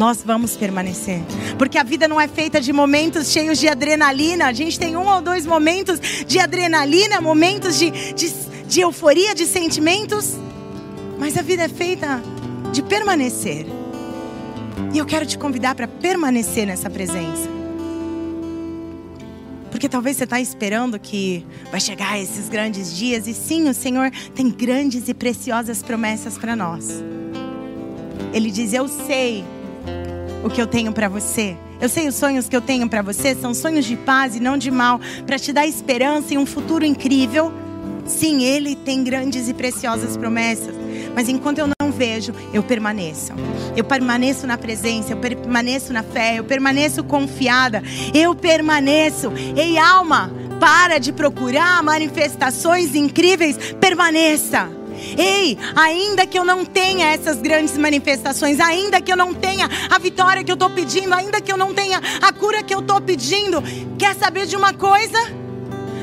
nós 0.00 0.22
vamos 0.24 0.56
permanecer. 0.56 1.20
Porque 1.58 1.76
a 1.76 1.82
vida 1.82 2.08
não 2.08 2.18
é 2.18 2.26
feita 2.26 2.58
de 2.58 2.72
momentos 2.72 3.30
cheios 3.30 3.58
de 3.58 3.68
adrenalina. 3.68 4.46
A 4.46 4.52
gente 4.54 4.78
tem 4.78 4.96
um 4.96 5.06
ou 5.06 5.20
dois 5.20 5.44
momentos 5.44 6.00
de 6.26 6.38
adrenalina, 6.38 7.20
momentos 7.20 7.78
de, 7.78 7.90
de 8.14 8.32
de 8.70 8.82
euforia, 8.82 9.34
de 9.34 9.46
sentimentos, 9.46 10.36
mas 11.18 11.36
a 11.36 11.42
vida 11.42 11.64
é 11.64 11.68
feita 11.68 12.22
de 12.72 12.84
permanecer. 12.84 13.66
E 14.94 14.98
eu 14.98 15.04
quero 15.04 15.26
te 15.26 15.36
convidar 15.36 15.74
para 15.74 15.88
permanecer 15.88 16.68
nessa 16.68 16.88
presença. 16.88 17.48
Porque 19.72 19.88
talvez 19.88 20.16
você 20.16 20.22
está 20.22 20.40
esperando 20.40 21.00
que 21.00 21.44
vai 21.72 21.80
chegar 21.80 22.16
esses 22.20 22.48
grandes 22.48 22.96
dias, 22.96 23.26
e 23.26 23.34
sim, 23.34 23.68
o 23.68 23.74
Senhor 23.74 24.12
tem 24.36 24.48
grandes 24.48 25.08
e 25.08 25.14
preciosas 25.14 25.82
promessas 25.82 26.38
para 26.38 26.54
nós. 26.54 27.02
Ele 28.32 28.52
diz: 28.52 28.72
Eu 28.72 28.86
sei 28.86 29.44
o 30.44 30.48
que 30.48 30.62
eu 30.62 30.66
tenho 30.68 30.92
para 30.92 31.08
você. 31.08 31.56
Eu 31.80 31.88
sei 31.88 32.06
os 32.06 32.14
sonhos 32.14 32.48
que 32.48 32.54
eu 32.54 32.60
tenho 32.60 32.88
para 32.88 33.02
você 33.02 33.34
são 33.34 33.52
sonhos 33.52 33.84
de 33.84 33.96
paz 33.96 34.36
e 34.36 34.40
não 34.40 34.56
de 34.56 34.70
mal, 34.70 35.00
para 35.26 35.40
te 35.40 35.52
dar 35.52 35.66
esperança 35.66 36.34
e 36.34 36.38
um 36.38 36.46
futuro 36.46 36.84
incrível. 36.84 37.52
Sim, 38.10 38.42
Ele 38.42 38.74
tem 38.74 39.04
grandes 39.04 39.48
e 39.48 39.54
preciosas 39.54 40.16
promessas, 40.16 40.74
mas 41.14 41.28
enquanto 41.28 41.58
eu 41.58 41.68
não 41.80 41.92
vejo, 41.92 42.34
eu 42.52 42.62
permaneço. 42.62 43.32
Eu 43.76 43.84
permaneço 43.84 44.46
na 44.46 44.58
presença, 44.58 45.12
eu 45.12 45.16
permaneço 45.16 45.92
na 45.92 46.02
fé, 46.02 46.38
eu 46.38 46.44
permaneço 46.44 47.04
confiada, 47.04 47.82
eu 48.12 48.34
permaneço. 48.34 49.32
Ei, 49.56 49.78
alma, 49.78 50.30
para 50.58 50.98
de 50.98 51.12
procurar 51.12 51.82
manifestações 51.82 52.94
incríveis, 52.94 53.56
permaneça. 53.80 54.68
Ei, 55.16 55.56
ainda 55.74 56.26
que 56.26 56.38
eu 56.38 56.44
não 56.44 56.64
tenha 56.64 57.06
essas 57.12 57.38
grandes 57.38 57.78
manifestações, 57.78 58.60
ainda 58.60 59.00
que 59.00 59.10
eu 59.10 59.16
não 59.16 59.32
tenha 59.32 59.68
a 59.88 59.98
vitória 59.98 60.44
que 60.44 60.50
eu 60.50 60.54
estou 60.54 60.68
pedindo, 60.68 61.14
ainda 61.14 61.40
que 61.40 61.50
eu 61.50 61.56
não 61.56 61.72
tenha 61.72 62.02
a 62.20 62.32
cura 62.32 62.62
que 62.62 62.74
eu 62.74 62.80
estou 62.80 63.00
pedindo, 63.00 63.62
quer 63.96 64.14
saber 64.16 64.46
de 64.46 64.56
uma 64.56 64.74
coisa? 64.74 65.39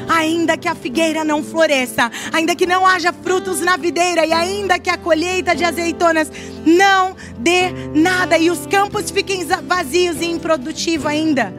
Ainda 0.07 0.57
que 0.57 0.67
a 0.67 0.75
figueira 0.75 1.23
não 1.23 1.43
floresça, 1.43 2.11
ainda 2.31 2.55
que 2.55 2.65
não 2.65 2.85
haja 2.85 3.11
frutos 3.11 3.59
na 3.59 3.77
videira, 3.77 4.25
e 4.25 4.33
ainda 4.33 4.79
que 4.79 4.89
a 4.89 4.97
colheita 4.97 5.55
de 5.55 5.63
azeitonas 5.63 6.31
não 6.65 7.15
dê 7.37 7.71
nada, 7.93 8.37
e 8.37 8.49
os 8.49 8.65
campos 8.67 9.11
fiquem 9.11 9.45
vazios 9.45 10.21
e 10.21 10.25
improdutivos 10.25 11.05
ainda 11.05 11.53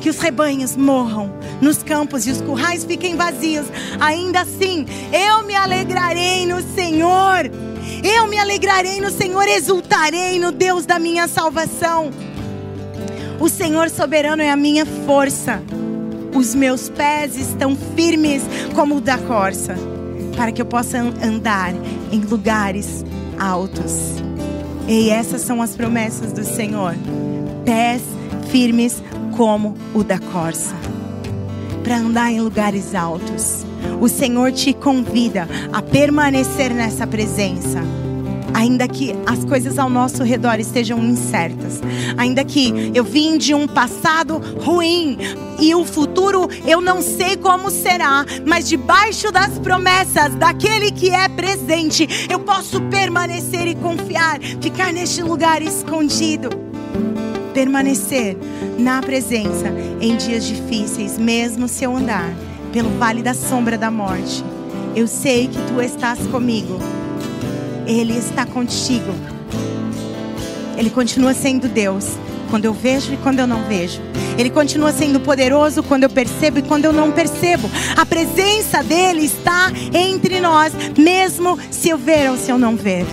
que 0.00 0.08
os 0.08 0.18
rebanhos 0.18 0.76
morram 0.76 1.30
nos 1.60 1.82
campos 1.82 2.26
e 2.26 2.30
os 2.30 2.40
currais 2.40 2.84
fiquem 2.84 3.16
vazios. 3.16 3.66
Ainda 4.00 4.40
assim, 4.40 4.86
eu 5.12 5.44
me 5.44 5.54
alegrarei 5.54 6.46
no 6.46 6.62
Senhor. 6.74 7.50
Eu 8.02 8.26
me 8.26 8.38
alegrarei 8.38 9.00
no 9.00 9.10
Senhor, 9.10 9.46
exultarei 9.46 10.38
no 10.38 10.52
Deus 10.52 10.86
da 10.86 10.98
minha 10.98 11.28
salvação. 11.28 12.10
O 13.38 13.48
Senhor 13.48 13.90
soberano 13.90 14.42
é 14.42 14.50
a 14.50 14.56
minha 14.56 14.86
força. 14.86 15.62
Os 16.34 16.54
meus 16.54 16.88
pés 16.88 17.36
estão 17.36 17.76
firmes 17.96 18.42
como 18.74 18.96
o 18.96 19.00
da 19.00 19.18
corça, 19.18 19.74
para 20.36 20.52
que 20.52 20.62
eu 20.62 20.66
possa 20.66 20.98
andar 20.98 21.74
em 22.12 22.20
lugares 22.20 23.04
altos. 23.38 24.14
E 24.86 25.10
essas 25.10 25.42
são 25.42 25.60
as 25.60 25.76
promessas 25.76 26.32
do 26.32 26.44
Senhor. 26.44 26.94
Pés 27.64 28.02
firmes 28.50 29.02
como 29.36 29.76
o 29.94 30.02
da 30.02 30.18
corça, 30.18 30.74
para 31.82 31.96
andar 31.96 32.30
em 32.32 32.40
lugares 32.40 32.94
altos. 32.94 33.64
O 34.00 34.08
Senhor 34.08 34.52
te 34.52 34.72
convida 34.72 35.48
a 35.72 35.82
permanecer 35.82 36.72
nessa 36.74 37.06
presença. 37.06 37.80
Ainda 38.54 38.86
que 38.88 39.14
as 39.26 39.44
coisas 39.44 39.78
ao 39.78 39.88
nosso 39.88 40.22
redor 40.22 40.58
estejam 40.58 40.98
incertas, 40.98 41.80
ainda 42.16 42.44
que 42.44 42.90
eu 42.94 43.04
vim 43.04 43.38
de 43.38 43.54
um 43.54 43.66
passado 43.66 44.40
ruim 44.62 45.18
e 45.58 45.74
o 45.74 45.84
futuro 45.84 46.48
eu 46.66 46.80
não 46.80 47.00
sei 47.02 47.36
como 47.36 47.70
será, 47.70 48.24
mas 48.46 48.68
debaixo 48.68 49.30
das 49.30 49.58
promessas 49.58 50.34
daquele 50.34 50.90
que 50.90 51.10
é 51.10 51.28
presente, 51.28 52.08
eu 52.30 52.40
posso 52.40 52.80
permanecer 52.82 53.66
e 53.66 53.74
confiar, 53.74 54.40
ficar 54.60 54.92
neste 54.92 55.22
lugar 55.22 55.62
escondido 55.62 56.50
permanecer 57.52 58.36
na 58.78 59.02
presença 59.02 59.68
em 60.00 60.16
dias 60.16 60.44
difíceis, 60.44 61.18
mesmo 61.18 61.68
se 61.68 61.84
eu 61.84 61.96
andar 61.96 62.32
pelo 62.72 62.90
vale 62.98 63.22
da 63.22 63.34
sombra 63.34 63.76
da 63.76 63.90
morte. 63.90 64.44
Eu 64.94 65.06
sei 65.06 65.48
que 65.48 65.58
tu 65.66 65.80
estás 65.80 66.18
comigo. 66.28 66.78
Ele 67.90 68.16
está 68.16 68.46
contigo. 68.46 69.12
Ele 70.76 70.90
continua 70.90 71.34
sendo 71.34 71.68
Deus 71.68 72.06
quando 72.48 72.64
eu 72.64 72.72
vejo 72.72 73.12
e 73.12 73.16
quando 73.16 73.40
eu 73.40 73.46
não 73.46 73.64
vejo. 73.64 74.00
Ele 74.38 74.48
continua 74.48 74.92
sendo 74.92 75.20
poderoso 75.20 75.82
quando 75.82 76.04
eu 76.04 76.10
percebo 76.10 76.58
e 76.58 76.62
quando 76.62 76.84
eu 76.84 76.92
não 76.92 77.10
percebo. 77.10 77.70
A 77.96 78.06
presença 78.06 78.82
dele 78.82 79.24
está 79.24 79.70
entre 79.92 80.40
nós, 80.40 80.72
mesmo 80.96 81.58
se 81.70 81.90
eu 81.90 81.98
ver 81.98 82.30
ou 82.30 82.36
se 82.36 82.50
eu 82.50 82.58
não 82.58 82.76
ver. 82.76 83.04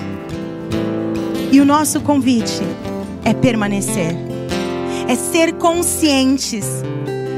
E 1.52 1.60
o 1.60 1.66
nosso 1.66 2.00
convite 2.02 2.62
é 3.26 3.34
permanecer 3.34 4.28
é 5.08 5.16
ser 5.16 5.54
conscientes. 5.54 6.66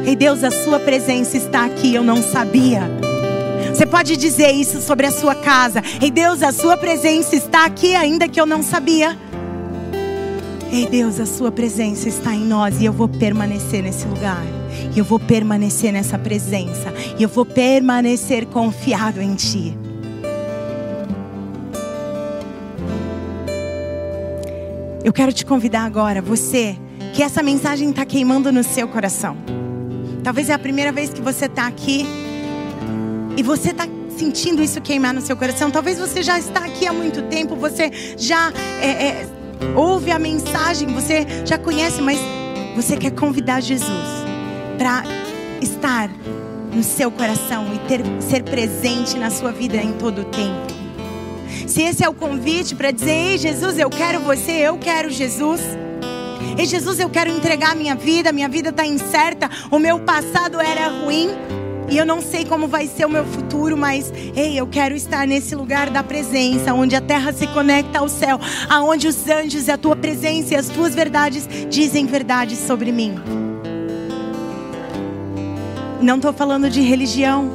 E 0.06 0.16
Deus, 0.16 0.44
a 0.44 0.50
sua 0.50 0.80
presença 0.80 1.38
está 1.38 1.66
aqui, 1.66 1.94
eu 1.94 2.04
não 2.04 2.22
sabia. 2.22 2.99
Você 3.80 3.86
pode 3.86 4.18
dizer 4.18 4.52
isso 4.52 4.82
sobre 4.82 5.06
a 5.06 5.12
sua 5.12 5.34
casa. 5.34 5.82
Ei 6.02 6.12
Deus, 6.12 6.44
a 6.44 6.52
sua 6.52 6.76
presença 6.76 7.34
está 7.34 7.64
aqui, 7.64 7.96
ainda 7.96 8.28
que 8.28 8.38
eu 8.38 8.46
não 8.46 8.62
sabia. 8.62 9.18
Ei 10.70 10.86
Deus, 10.86 11.18
a 11.18 11.26
sua 11.26 11.50
presença 11.50 12.10
está 12.10 12.36
em 12.36 12.44
nós 12.44 12.82
e 12.82 12.84
eu 12.84 12.92
vou 12.92 13.08
permanecer 13.08 13.82
nesse 13.82 14.06
lugar. 14.06 14.44
E 14.94 15.00
eu 15.00 15.06
vou 15.06 15.18
permanecer 15.18 15.94
nessa 15.94 16.20
presença. 16.20 16.94
E 17.18 17.24
eu 17.24 17.30
vou 17.30 17.46
permanecer 17.46 18.48
confiado 18.48 19.22
em 19.22 19.34
Ti. 19.36 19.78
Eu 25.06 25.14
quero 25.14 25.32
te 25.32 25.46
convidar 25.46 25.86
agora, 25.86 26.22
você 26.22 26.76
que 27.14 27.24
essa 27.24 27.42
mensagem 27.42 27.92
está 27.92 28.04
queimando 28.04 28.52
no 28.52 28.62
seu 28.62 28.90
coração. 28.90 29.38
Talvez 30.22 30.50
é 30.50 30.54
a 30.54 30.60
primeira 30.60 30.92
vez 30.92 31.12
que 31.12 31.22
você 31.22 31.46
está 31.46 31.66
aqui 31.66 32.29
e 33.40 33.44
você 33.44 33.70
está 33.70 33.88
sentindo 34.18 34.62
isso 34.62 34.82
queimar 34.82 35.14
no 35.14 35.22
seu 35.22 35.38
coração. 35.38 35.72
Talvez 35.72 35.98
você 35.98 36.22
já 36.22 36.38
está 36.38 36.66
aqui 36.66 36.86
há 36.86 36.92
muito 36.92 37.22
tempo, 37.30 37.56
você 37.56 37.90
já 38.18 38.52
é, 38.82 38.90
é, 38.90 39.28
ouve 39.78 40.12
a 40.12 40.20
mensagem, 40.20 40.90
você 40.90 41.26
já 41.46 41.58
conhece, 41.58 42.02
mas 42.02 42.20
você 42.76 42.98
quer 42.98 43.12
convidar 43.12 43.62
Jesus 43.62 43.88
para 44.78 45.04
estar 45.62 46.10
no 46.74 46.84
seu 46.84 47.10
coração 47.10 47.66
e 47.74 47.80
ter, 47.88 48.02
ser 48.20 48.44
presente 48.44 49.18
na 49.18 49.32
sua 49.32 49.54
vida 49.54 49.78
em 49.78 49.94
todo 49.94 50.20
o 50.24 50.26
tempo. 50.26 50.68
Se 51.66 51.82
esse 51.82 52.04
é 52.04 52.10
o 52.10 52.14
convite 52.14 52.76
para 52.76 52.92
dizer, 52.92 53.12
ei 53.12 53.38
Jesus, 53.38 53.80
eu 53.80 53.90
quero 53.90 54.20
você, 54.20 54.52
eu 54.52 54.78
quero 54.78 55.10
Jesus. 55.10 55.62
Ei, 56.58 56.66
Jesus, 56.66 57.00
eu 57.00 57.10
quero 57.10 57.30
entregar 57.30 57.74
minha 57.74 57.96
vida, 57.96 58.34
minha 58.34 58.50
vida 58.50 58.68
está 58.68 58.86
incerta, 58.86 59.50
o 59.72 59.80
meu 59.80 60.00
passado 60.00 60.60
era 60.60 60.90
ruim. 60.90 61.30
E 61.90 61.98
eu 61.98 62.06
não 62.06 62.22
sei 62.22 62.46
como 62.46 62.68
vai 62.68 62.88
ser 62.88 63.06
o 63.06 63.10
meu 63.10 63.26
futuro, 63.26 63.76
mas 63.76 64.14
ei, 64.36 64.60
eu 64.60 64.68
quero 64.68 64.96
estar 64.96 65.26
nesse 65.26 65.56
lugar 65.56 65.90
da 65.90 66.04
presença, 66.04 66.74
onde 66.74 66.96
a 66.96 67.02
terra 67.02 67.34
se 67.34 67.48
conecta 67.48 68.00
ao 68.00 68.08
céu, 68.08 68.40
aonde 68.70 69.08
os 69.08 69.28
anjos 69.28 69.68
e 69.68 69.72
a 69.72 69.78
tua 69.78 69.96
presença 69.96 70.54
e 70.54 70.58
as 70.58 70.70
tuas 70.70 70.94
verdades 70.94 71.48
dizem 71.70 72.06
verdades 72.06 72.60
sobre 72.60 72.92
mim. 72.92 73.16
Não 76.00 76.18
estou 76.18 76.32
falando 76.32 76.70
de 76.70 76.82
religião, 76.82 77.50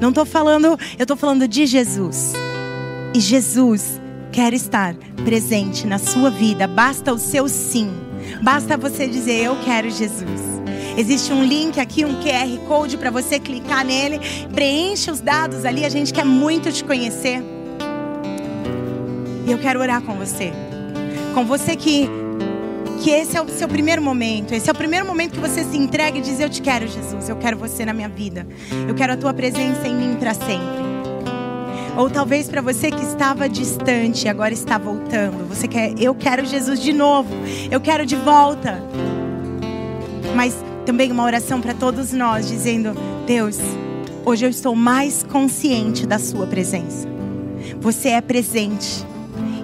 não 0.00 0.10
estou 0.10 0.24
falando, 0.24 0.78
eu 0.98 1.02
estou 1.02 1.16
falando 1.16 1.48
de 1.48 1.66
Jesus. 1.66 2.32
E 3.12 3.20
Jesus 3.20 4.00
quer 4.30 4.52
estar 4.52 4.94
presente 5.24 5.86
na 5.86 5.98
sua 5.98 6.30
vida, 6.30 6.66
basta 6.66 7.12
o 7.12 7.18
seu 7.18 7.48
sim. 7.48 7.90
Basta 8.42 8.76
você 8.76 9.06
dizer: 9.06 9.44
Eu 9.44 9.56
quero 9.64 9.90
Jesus. 9.90 10.53
Existe 10.96 11.32
um 11.32 11.44
link 11.44 11.80
aqui, 11.80 12.04
um 12.04 12.14
QR 12.22 12.58
Code 12.68 12.96
para 12.96 13.10
você 13.10 13.38
clicar 13.38 13.84
nele. 13.84 14.20
Preencha 14.54 15.10
os 15.10 15.20
dados 15.20 15.64
ali, 15.64 15.84
a 15.84 15.88
gente 15.88 16.12
quer 16.12 16.24
muito 16.24 16.70
te 16.70 16.84
conhecer. 16.84 17.42
E 19.46 19.50
eu 19.50 19.58
quero 19.58 19.80
orar 19.80 20.00
com 20.02 20.14
você. 20.14 20.52
Com 21.34 21.44
você 21.44 21.76
que 21.76 22.08
que 23.02 23.10
esse 23.10 23.36
é 23.36 23.42
o 23.42 23.48
seu 23.48 23.68
primeiro 23.68 24.00
momento. 24.00 24.54
Esse 24.54 24.70
é 24.70 24.72
o 24.72 24.74
primeiro 24.74 25.04
momento 25.04 25.32
que 25.32 25.40
você 25.40 25.62
se 25.64 25.76
entrega 25.76 26.16
e 26.16 26.22
diz: 26.22 26.40
Eu 26.40 26.48
te 26.48 26.62
quero, 26.62 26.86
Jesus. 26.86 27.28
Eu 27.28 27.36
quero 27.36 27.56
você 27.56 27.84
na 27.84 27.92
minha 27.92 28.08
vida. 28.08 28.46
Eu 28.88 28.94
quero 28.94 29.12
a 29.12 29.16
tua 29.16 29.34
presença 29.34 29.86
em 29.86 29.94
mim 29.94 30.16
para 30.18 30.32
sempre. 30.32 30.84
Ou 31.96 32.08
talvez 32.08 32.48
para 32.48 32.60
você 32.60 32.90
que 32.90 33.02
estava 33.04 33.48
distante 33.48 34.24
e 34.24 34.28
agora 34.28 34.54
está 34.54 34.78
voltando. 34.78 35.46
Você 35.48 35.68
quer, 35.68 35.92
eu 35.98 36.14
quero 36.14 36.46
Jesus 36.46 36.80
de 36.80 36.92
novo. 36.92 37.34
Eu 37.70 37.80
quero 37.80 38.06
de 38.06 38.16
volta. 38.16 38.82
Mas 40.34 40.56
também 40.84 41.10
uma 41.10 41.24
oração 41.24 41.60
para 41.60 41.74
todos 41.74 42.12
nós 42.12 42.48
dizendo: 42.48 42.92
Deus, 43.26 43.58
hoje 44.24 44.44
eu 44.44 44.50
estou 44.50 44.74
mais 44.74 45.22
consciente 45.22 46.06
da 46.06 46.18
sua 46.18 46.46
presença. 46.46 47.08
Você 47.80 48.10
é 48.10 48.20
presente. 48.20 49.06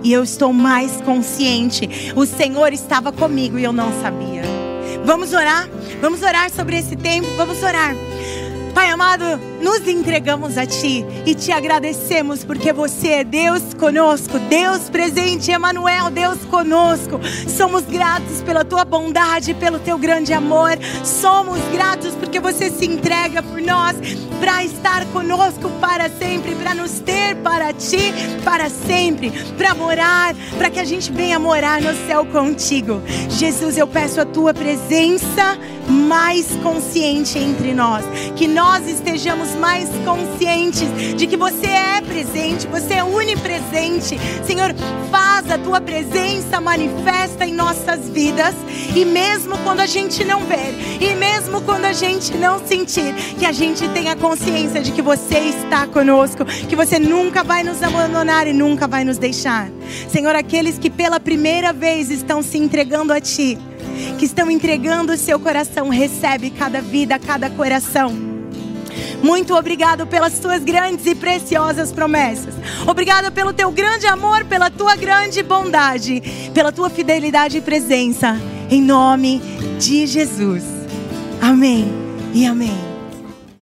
E 0.02 0.12
eu 0.12 0.22
estou 0.22 0.52
mais 0.52 1.00
consciente. 1.02 2.12
O 2.16 2.24
Senhor 2.24 2.72
estava 2.72 3.12
comigo 3.12 3.58
e 3.58 3.64
eu 3.64 3.72
não 3.72 3.92
sabia. 4.00 4.42
Vamos 5.04 5.32
orar? 5.32 5.68
Vamos 6.00 6.22
orar 6.22 6.50
sobre 6.50 6.78
esse 6.78 6.96
tempo? 6.96 7.28
Vamos 7.36 7.62
orar. 7.62 7.94
Pai 8.80 8.88
amado, 8.88 9.38
nos 9.60 9.86
entregamos 9.86 10.56
a 10.56 10.64
Ti 10.64 11.04
e 11.26 11.34
te 11.34 11.52
agradecemos 11.52 12.42
porque 12.44 12.72
você 12.72 13.08
é 13.08 13.24
Deus 13.24 13.74
conosco, 13.74 14.38
Deus 14.48 14.88
presente, 14.88 15.50
Emanuel, 15.50 16.10
Deus 16.10 16.38
conosco. 16.46 17.20
Somos 17.46 17.82
gratos 17.82 18.40
pela 18.40 18.64
Tua 18.64 18.86
bondade, 18.86 19.52
pelo 19.52 19.78
Teu 19.80 19.98
grande 19.98 20.32
amor. 20.32 20.78
Somos 21.04 21.58
gratos 21.70 22.14
porque 22.14 22.40
você 22.40 22.70
se 22.70 22.86
entrega 22.86 23.42
por 23.42 23.60
nós 23.60 23.96
para 24.40 24.64
estar 24.64 25.04
conosco 25.12 25.68
para 25.78 26.08
sempre, 26.08 26.54
para 26.54 26.74
nos 26.74 27.00
ter 27.00 27.36
para 27.42 27.74
Ti 27.74 28.14
para 28.42 28.70
sempre, 28.70 29.30
para 29.58 29.74
morar, 29.74 30.34
para 30.56 30.70
que 30.70 30.80
a 30.80 30.84
gente 30.84 31.12
venha 31.12 31.38
morar 31.38 31.82
no 31.82 31.94
céu 32.06 32.24
contigo. 32.24 33.02
Jesus, 33.28 33.76
eu 33.76 33.86
peço 33.86 34.22
a 34.22 34.24
Tua 34.24 34.54
presença 34.54 35.58
mais 35.90 36.46
consciente 36.62 37.38
entre 37.38 37.74
nós, 37.74 38.04
que 38.36 38.46
nós 38.46 38.86
estejamos 38.86 39.54
mais 39.56 39.88
conscientes 40.04 40.88
de 41.16 41.26
que 41.26 41.36
você 41.36 41.66
é 41.66 42.00
presente, 42.00 42.66
você 42.66 42.94
é 42.94 43.04
onipresente. 43.04 44.18
Senhor, 44.46 44.74
faz 45.10 45.50
a 45.50 45.58
tua 45.58 45.80
presença 45.80 46.60
manifesta 46.60 47.44
em 47.44 47.52
nossas 47.52 48.08
vidas 48.08 48.54
e 48.94 49.04
mesmo 49.04 49.58
quando 49.58 49.80
a 49.80 49.86
gente 49.86 50.24
não 50.24 50.40
ver, 50.44 50.74
e 51.00 51.14
mesmo 51.14 51.60
quando 51.62 51.84
a 51.84 51.92
gente 51.92 52.36
não 52.36 52.64
sentir, 52.64 53.14
que 53.38 53.46
a 53.46 53.52
gente 53.52 53.88
tenha 53.88 54.16
consciência 54.16 54.80
de 54.80 54.92
que 54.92 55.02
você 55.02 55.38
está 55.38 55.86
conosco, 55.86 56.44
que 56.44 56.76
você 56.76 56.98
nunca 56.98 57.42
vai 57.42 57.62
nos 57.62 57.82
abandonar 57.82 58.46
e 58.46 58.52
nunca 58.52 58.86
vai 58.86 59.04
nos 59.04 59.18
deixar. 59.18 59.68
Senhor, 60.08 60.34
aqueles 60.34 60.78
que 60.78 60.90
pela 60.90 61.18
primeira 61.18 61.72
vez 61.72 62.10
estão 62.10 62.42
se 62.42 62.58
entregando 62.58 63.12
a 63.12 63.20
ti, 63.20 63.58
que 64.18 64.24
estão 64.24 64.50
entregando 64.50 65.12
o 65.12 65.16
seu 65.16 65.38
coração. 65.38 65.88
Recebe 65.88 66.50
cada 66.50 66.80
vida, 66.80 67.18
cada 67.18 67.50
coração. 67.50 68.30
Muito 69.22 69.54
obrigado 69.54 70.06
pelas 70.06 70.38
tuas 70.38 70.64
grandes 70.64 71.06
e 71.06 71.14
preciosas 71.14 71.92
promessas. 71.92 72.54
Obrigado 72.86 73.30
pelo 73.30 73.52
teu 73.52 73.70
grande 73.70 74.06
amor, 74.06 74.44
pela 74.44 74.70
tua 74.70 74.96
grande 74.96 75.42
bondade, 75.42 76.22
pela 76.54 76.72
tua 76.72 76.88
fidelidade 76.88 77.58
e 77.58 77.60
presença. 77.60 78.36
Em 78.70 78.82
nome 78.82 79.40
de 79.78 80.06
Jesus. 80.06 80.64
Amém 81.40 81.86
e 82.32 82.46
amém. 82.46 82.89